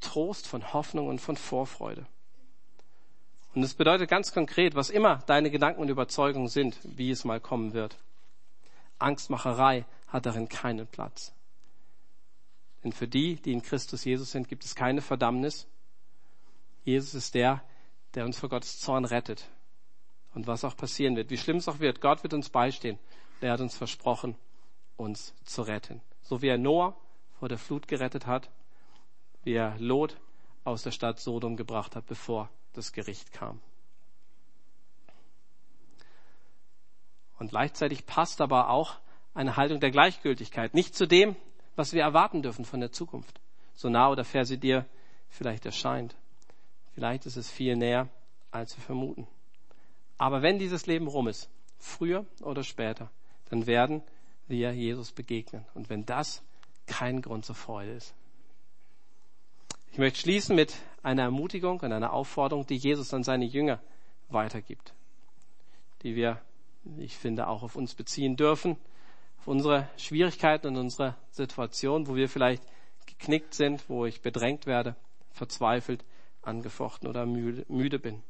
Trost, 0.00 0.46
von 0.46 0.72
Hoffnung 0.72 1.08
und 1.08 1.20
von 1.20 1.36
Vorfreude. 1.36 2.06
Und 3.54 3.62
es 3.62 3.74
bedeutet 3.74 4.10
ganz 4.10 4.32
konkret, 4.32 4.74
was 4.74 4.90
immer 4.90 5.18
deine 5.26 5.50
Gedanken 5.50 5.80
und 5.80 5.88
Überzeugungen 5.88 6.48
sind, 6.48 6.78
wie 6.82 7.10
es 7.10 7.24
mal 7.24 7.40
kommen 7.40 7.72
wird. 7.72 7.96
Angstmacherei 8.98 9.84
hat 10.08 10.26
darin 10.26 10.48
keinen 10.48 10.86
Platz. 10.86 11.32
Denn 12.82 12.92
für 12.92 13.08
die, 13.08 13.36
die 13.36 13.52
in 13.52 13.62
Christus 13.62 14.04
Jesus 14.04 14.32
sind, 14.32 14.48
gibt 14.48 14.64
es 14.64 14.74
keine 14.74 15.00
Verdammnis. 15.00 15.66
Jesus 16.84 17.14
ist 17.14 17.34
der, 17.34 17.62
der 18.14 18.24
uns 18.24 18.38
vor 18.38 18.48
Gottes 18.48 18.80
Zorn 18.80 19.04
rettet. 19.04 19.48
Und 20.34 20.46
was 20.46 20.64
auch 20.64 20.76
passieren 20.76 21.16
wird, 21.16 21.30
wie 21.30 21.38
schlimm 21.38 21.56
es 21.56 21.68
auch 21.68 21.78
wird, 21.78 22.00
Gott 22.00 22.22
wird 22.24 22.34
uns 22.34 22.50
beistehen. 22.50 22.98
Er 23.40 23.52
hat 23.52 23.60
uns 23.60 23.76
versprochen, 23.76 24.36
uns 24.96 25.32
zu 25.44 25.62
retten. 25.62 26.00
So 26.22 26.42
wie 26.42 26.48
er 26.48 26.58
Noah 26.58 26.96
vor 27.38 27.48
der 27.48 27.58
Flut 27.58 27.88
gerettet 27.88 28.26
hat, 28.26 28.50
wie 29.44 29.54
er 29.54 29.76
Lot 29.78 30.16
aus 30.64 30.82
der 30.82 30.90
Stadt 30.90 31.20
Sodom 31.20 31.56
gebracht 31.56 31.96
hat, 31.96 32.06
bevor 32.06 32.50
das 32.72 32.92
Gericht 32.92 33.32
kam. 33.32 33.60
Und 37.38 37.50
gleichzeitig 37.50 38.06
passt 38.06 38.40
aber 38.40 38.70
auch 38.70 38.98
eine 39.34 39.56
Haltung 39.56 39.80
der 39.80 39.90
Gleichgültigkeit 39.90 40.74
nicht 40.74 40.94
zu 40.94 41.06
dem, 41.06 41.36
was 41.76 41.92
wir 41.92 42.02
erwarten 42.02 42.42
dürfen 42.42 42.64
von 42.64 42.80
der 42.80 42.92
Zukunft. 42.92 43.40
So 43.74 43.88
nah 43.88 44.08
oder 44.08 44.24
fair 44.24 44.44
sie 44.44 44.58
dir 44.58 44.86
vielleicht 45.28 45.66
erscheint. 45.66 46.14
Vielleicht 46.94 47.26
ist 47.26 47.36
es 47.36 47.50
viel 47.50 47.76
näher, 47.76 48.08
als 48.52 48.76
wir 48.76 48.84
vermuten. 48.84 49.26
Aber 50.16 50.42
wenn 50.42 50.60
dieses 50.60 50.86
Leben 50.86 51.08
rum 51.08 51.26
ist, 51.26 51.50
früher 51.78 52.24
oder 52.40 52.62
später, 52.62 53.10
dann 53.50 53.66
werden 53.66 54.02
wir 54.46 54.72
Jesus 54.72 55.10
begegnen. 55.10 55.64
Und 55.74 55.90
wenn 55.90 56.06
das 56.06 56.42
kein 56.86 57.20
Grund 57.20 57.44
zur 57.44 57.56
Freude 57.56 57.92
ist. 57.92 58.14
Ich 59.94 59.98
möchte 59.98 60.18
schließen 60.18 60.56
mit 60.56 60.74
einer 61.04 61.22
Ermutigung 61.22 61.78
und 61.78 61.92
einer 61.92 62.12
Aufforderung, 62.12 62.66
die 62.66 62.74
Jesus 62.74 63.14
an 63.14 63.22
seine 63.22 63.44
Jünger 63.44 63.78
weitergibt, 64.28 64.92
die 66.02 66.16
wir, 66.16 66.40
ich 66.98 67.16
finde, 67.16 67.46
auch 67.46 67.62
auf 67.62 67.76
uns 67.76 67.94
beziehen 67.94 68.34
dürfen, 68.34 68.76
auf 69.38 69.46
unsere 69.46 69.88
Schwierigkeiten 69.96 70.66
und 70.66 70.78
unsere 70.78 71.14
Situation, 71.30 72.08
wo 72.08 72.16
wir 72.16 72.28
vielleicht 72.28 72.64
geknickt 73.06 73.54
sind, 73.54 73.88
wo 73.88 74.04
ich 74.04 74.20
bedrängt 74.20 74.66
werde, 74.66 74.96
verzweifelt, 75.30 76.04
angefochten 76.42 77.08
oder 77.08 77.24
müde, 77.24 77.98
bin. 78.00 78.20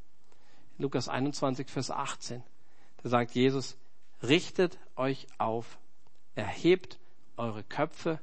Lukas 0.77 1.09
21, 1.09 1.70
Vers 1.70 1.90
18, 1.90 2.42
da 3.03 3.09
sagt 3.09 3.31
Jesus, 3.31 3.79
richtet 4.22 4.79
euch 4.96 5.27
auf, 5.38 5.79
erhebt 6.35 6.98
eure 7.38 7.62
Köpfe, 7.62 8.20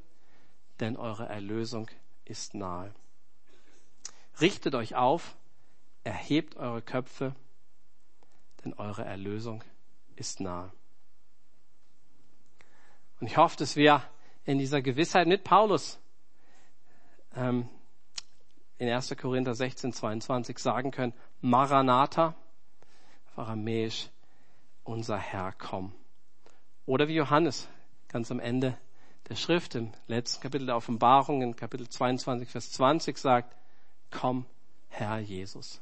denn 0.80 0.96
eure 0.96 1.28
Erlösung 1.28 1.90
ist 2.26 2.54
nahe. 2.54 2.94
Richtet 4.42 4.74
euch 4.76 4.96
auf, 4.96 5.36
erhebt 6.04 6.58
eure 6.58 6.82
Köpfe, 6.82 7.36
denn 8.64 8.74
eure 8.74 9.06
Erlösung 9.06 9.64
ist 10.16 10.40
nahe. 10.40 10.72
Und 13.20 13.28
ich 13.28 13.38
hoffe, 13.38 13.56
dass 13.58 13.76
wir 13.76 14.02
in 14.46 14.58
dieser 14.58 14.82
Gewissheit 14.82 15.28
mit 15.28 15.44
Paulus 15.44 16.00
ähm, 17.36 17.70
in 18.80 18.90
1. 18.90 19.16
Korinther 19.16 19.54
16, 19.54 19.94
22 19.94 20.58
sagen 20.58 20.90
können, 20.90 21.14
Maranatha, 21.42 22.36
auf 23.28 23.38
Aramäisch, 23.38 24.10
unser 24.84 25.20
Herr, 25.20 25.54
komm. 25.54 25.94
Oder 26.88 27.08
wie 27.08 27.14
Johannes 27.14 27.70
ganz 28.08 28.32
am 28.32 28.40
Ende 28.40 28.76
der 29.30 29.36
Schrift 29.36 29.76
im 29.76 29.92
letzten 30.08 30.42
Kapitel 30.42 30.66
der 30.66 30.76
Offenbarung, 30.76 31.44
in 31.44 31.56
Kapitel 31.56 31.88
22, 31.88 32.50
Vers 32.50 32.72
20 32.72 33.20
sagt, 33.20 33.56
komm, 34.12 34.46
Herr 34.90 35.20
Jesus. 35.20 35.82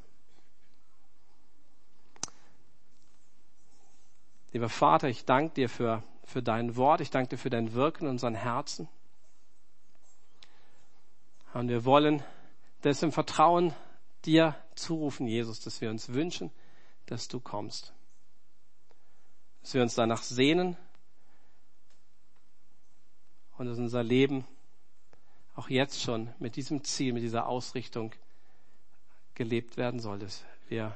Lieber 4.51 4.69
Vater, 4.69 5.09
ich 5.09 5.25
danke 5.25 5.53
dir 5.55 5.69
für, 5.69 6.03
für 6.23 6.41
dein 6.41 6.75
Wort, 6.75 7.01
ich 7.01 7.11
danke 7.11 7.29
dir 7.29 7.37
für 7.37 7.49
dein 7.49 7.73
Wirken 7.73 8.05
in 8.05 8.11
unseren 8.11 8.35
Herzen. 8.35 8.87
Und 11.53 11.67
wir 11.67 11.85
wollen 11.85 12.23
das 12.81 13.03
im 13.03 13.11
Vertrauen 13.11 13.73
dir 14.25 14.55
zurufen, 14.75 15.27
Jesus, 15.27 15.59
dass 15.59 15.81
wir 15.81 15.89
uns 15.89 16.09
wünschen, 16.13 16.51
dass 17.05 17.27
du 17.27 17.39
kommst. 17.39 17.93
Dass 19.61 19.73
wir 19.73 19.81
uns 19.81 19.95
danach 19.95 20.23
sehnen 20.23 20.77
und 23.57 23.67
dass 23.67 23.77
unser 23.77 24.03
Leben 24.03 24.45
auch 25.55 25.69
jetzt 25.69 26.01
schon 26.01 26.33
mit 26.39 26.55
diesem 26.55 26.83
Ziel, 26.83 27.13
mit 27.13 27.23
dieser 27.23 27.47
Ausrichtung 27.47 28.13
gelebt 29.35 29.77
werden 29.77 29.99
soll, 29.99 30.19
dass 30.19 30.43
wir 30.67 30.95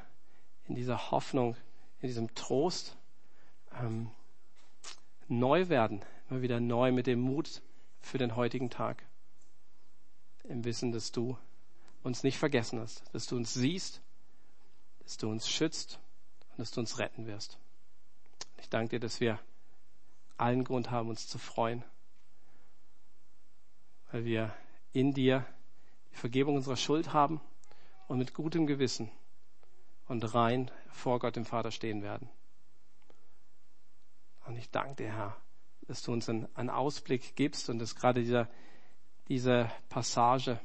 in 0.68 0.76
dieser 0.76 1.12
Hoffnung, 1.12 1.56
in 2.02 2.08
diesem 2.08 2.34
Trost 2.36 2.98
ähm, 3.80 4.10
neu 5.28 5.70
werden, 5.70 6.02
immer 6.30 6.42
wieder 6.42 6.60
neu 6.60 6.92
mit 6.92 7.08
dem 7.08 7.20
Mut 7.20 7.62
für 8.02 8.18
den 8.18 8.36
heutigen 8.36 8.70
Tag. 8.70 9.04
Im 10.44 10.64
Wissen, 10.66 10.92
dass 10.92 11.12
du 11.12 11.38
uns 12.04 12.24
nicht 12.24 12.38
vergessen 12.38 12.80
hast, 12.80 13.04
dass 13.14 13.28
du 13.28 13.38
uns 13.38 13.54
siehst, 13.54 14.02
dass 15.04 15.18
du 15.18 15.30
uns 15.30 15.50
schützt 15.50 16.00
und 16.52 16.60
dass 16.60 16.72
du 16.72 16.82
uns 16.82 17.00
retten 17.00 17.26
wirst. 17.26 17.58
Ich 18.58 18.70
danke 18.70 18.92
dir, 18.92 19.00
dass 19.00 19.20
wir 19.20 19.40
allen 20.38 20.64
Grund 20.64 20.92
haben, 20.92 21.10
uns 21.10 21.28
zu 21.28 21.38
freuen 21.38 21.84
weil 24.14 24.26
wir 24.26 24.54
in 24.94 25.12
dir 25.12 25.44
die 26.12 26.18
Vergebung 26.18 26.56
unserer 26.56 26.78
Schuld 26.78 27.14
haben 27.14 27.42
und 28.08 28.20
mit 28.20 28.36
gutem 28.36 28.68
Gewissen 28.68 29.10
und 30.08 30.36
rein 30.36 30.70
vor 30.92 31.18
Gott 31.18 31.36
dem 31.36 31.46
Vater 31.46 31.72
stehen 31.72 32.04
werden. 32.04 32.30
Und 34.46 34.56
ich 34.56 34.70
danke 34.70 35.04
dir, 35.04 35.14
Herr, 35.14 35.36
dass 35.88 36.04
du 36.04 36.14
uns 36.14 36.30
einen, 36.30 36.70
Ausblick 36.70 37.36
gibst 37.36 37.72
und 37.72 37.80
dass 37.80 37.96
gerade 37.96 38.22
dieser, 38.22 38.48
diese 39.30 39.72
Passage 39.90 40.60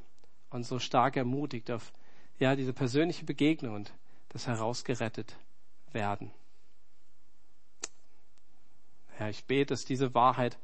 uns 0.51 0.69
so 0.69 0.79
stark 0.79 1.17
ermutigt 1.17 1.71
auf 1.71 1.91
ja, 2.39 2.55
diese 2.55 2.75
persönliche 2.75 3.25
Begegnung 3.25 3.77
und 3.77 3.95
das 4.29 4.47
herausgerettet 4.47 5.39
werden. 5.93 6.31
Herr, 9.13 9.31
ich 9.31 9.47
bete, 9.47 9.73
dass 9.73 9.87
diese 9.87 10.13
Wahrheit 10.13 10.59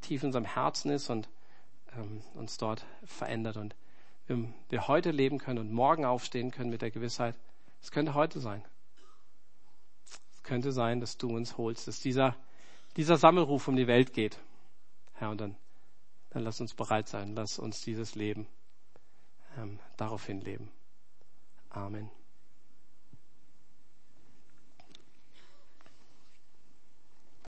tief 0.00 0.22
in 0.22 0.28
unserem 0.28 0.46
Herzen 0.46 0.90
ist 0.90 1.10
und 1.10 1.28
ähm, 1.96 2.22
uns 2.34 2.56
dort 2.56 2.84
verändert 3.04 3.56
und 3.56 3.74
wir, 4.70 4.88
heute 4.88 5.10
leben 5.10 5.38
können 5.38 5.58
und 5.58 5.72
morgen 5.72 6.04
aufstehen 6.04 6.50
können 6.50 6.70
mit 6.70 6.82
der 6.82 6.90
Gewissheit, 6.90 7.36
es 7.82 7.90
könnte 7.90 8.14
heute 8.14 8.40
sein. 8.40 8.62
Es 10.32 10.42
könnte 10.42 10.72
sein, 10.72 11.00
dass 11.00 11.18
du 11.18 11.28
uns 11.28 11.58
holst, 11.58 11.88
dass 11.88 12.00
dieser, 12.00 12.36
dieser 12.96 13.16
Sammelruf 13.16 13.68
um 13.68 13.76
die 13.76 13.86
Welt 13.86 14.12
geht. 14.12 14.38
Herr, 15.14 15.30
und 15.30 15.40
dann, 15.40 15.56
dann 16.30 16.44
lass 16.44 16.60
uns 16.60 16.74
bereit 16.74 17.08
sein, 17.08 17.34
lass 17.34 17.58
uns 17.58 17.82
dieses 17.82 18.14
Leben 18.14 18.46
ähm, 19.58 19.78
daraufhin 19.96 20.40
leben. 20.40 20.70
Amen. 21.70 22.10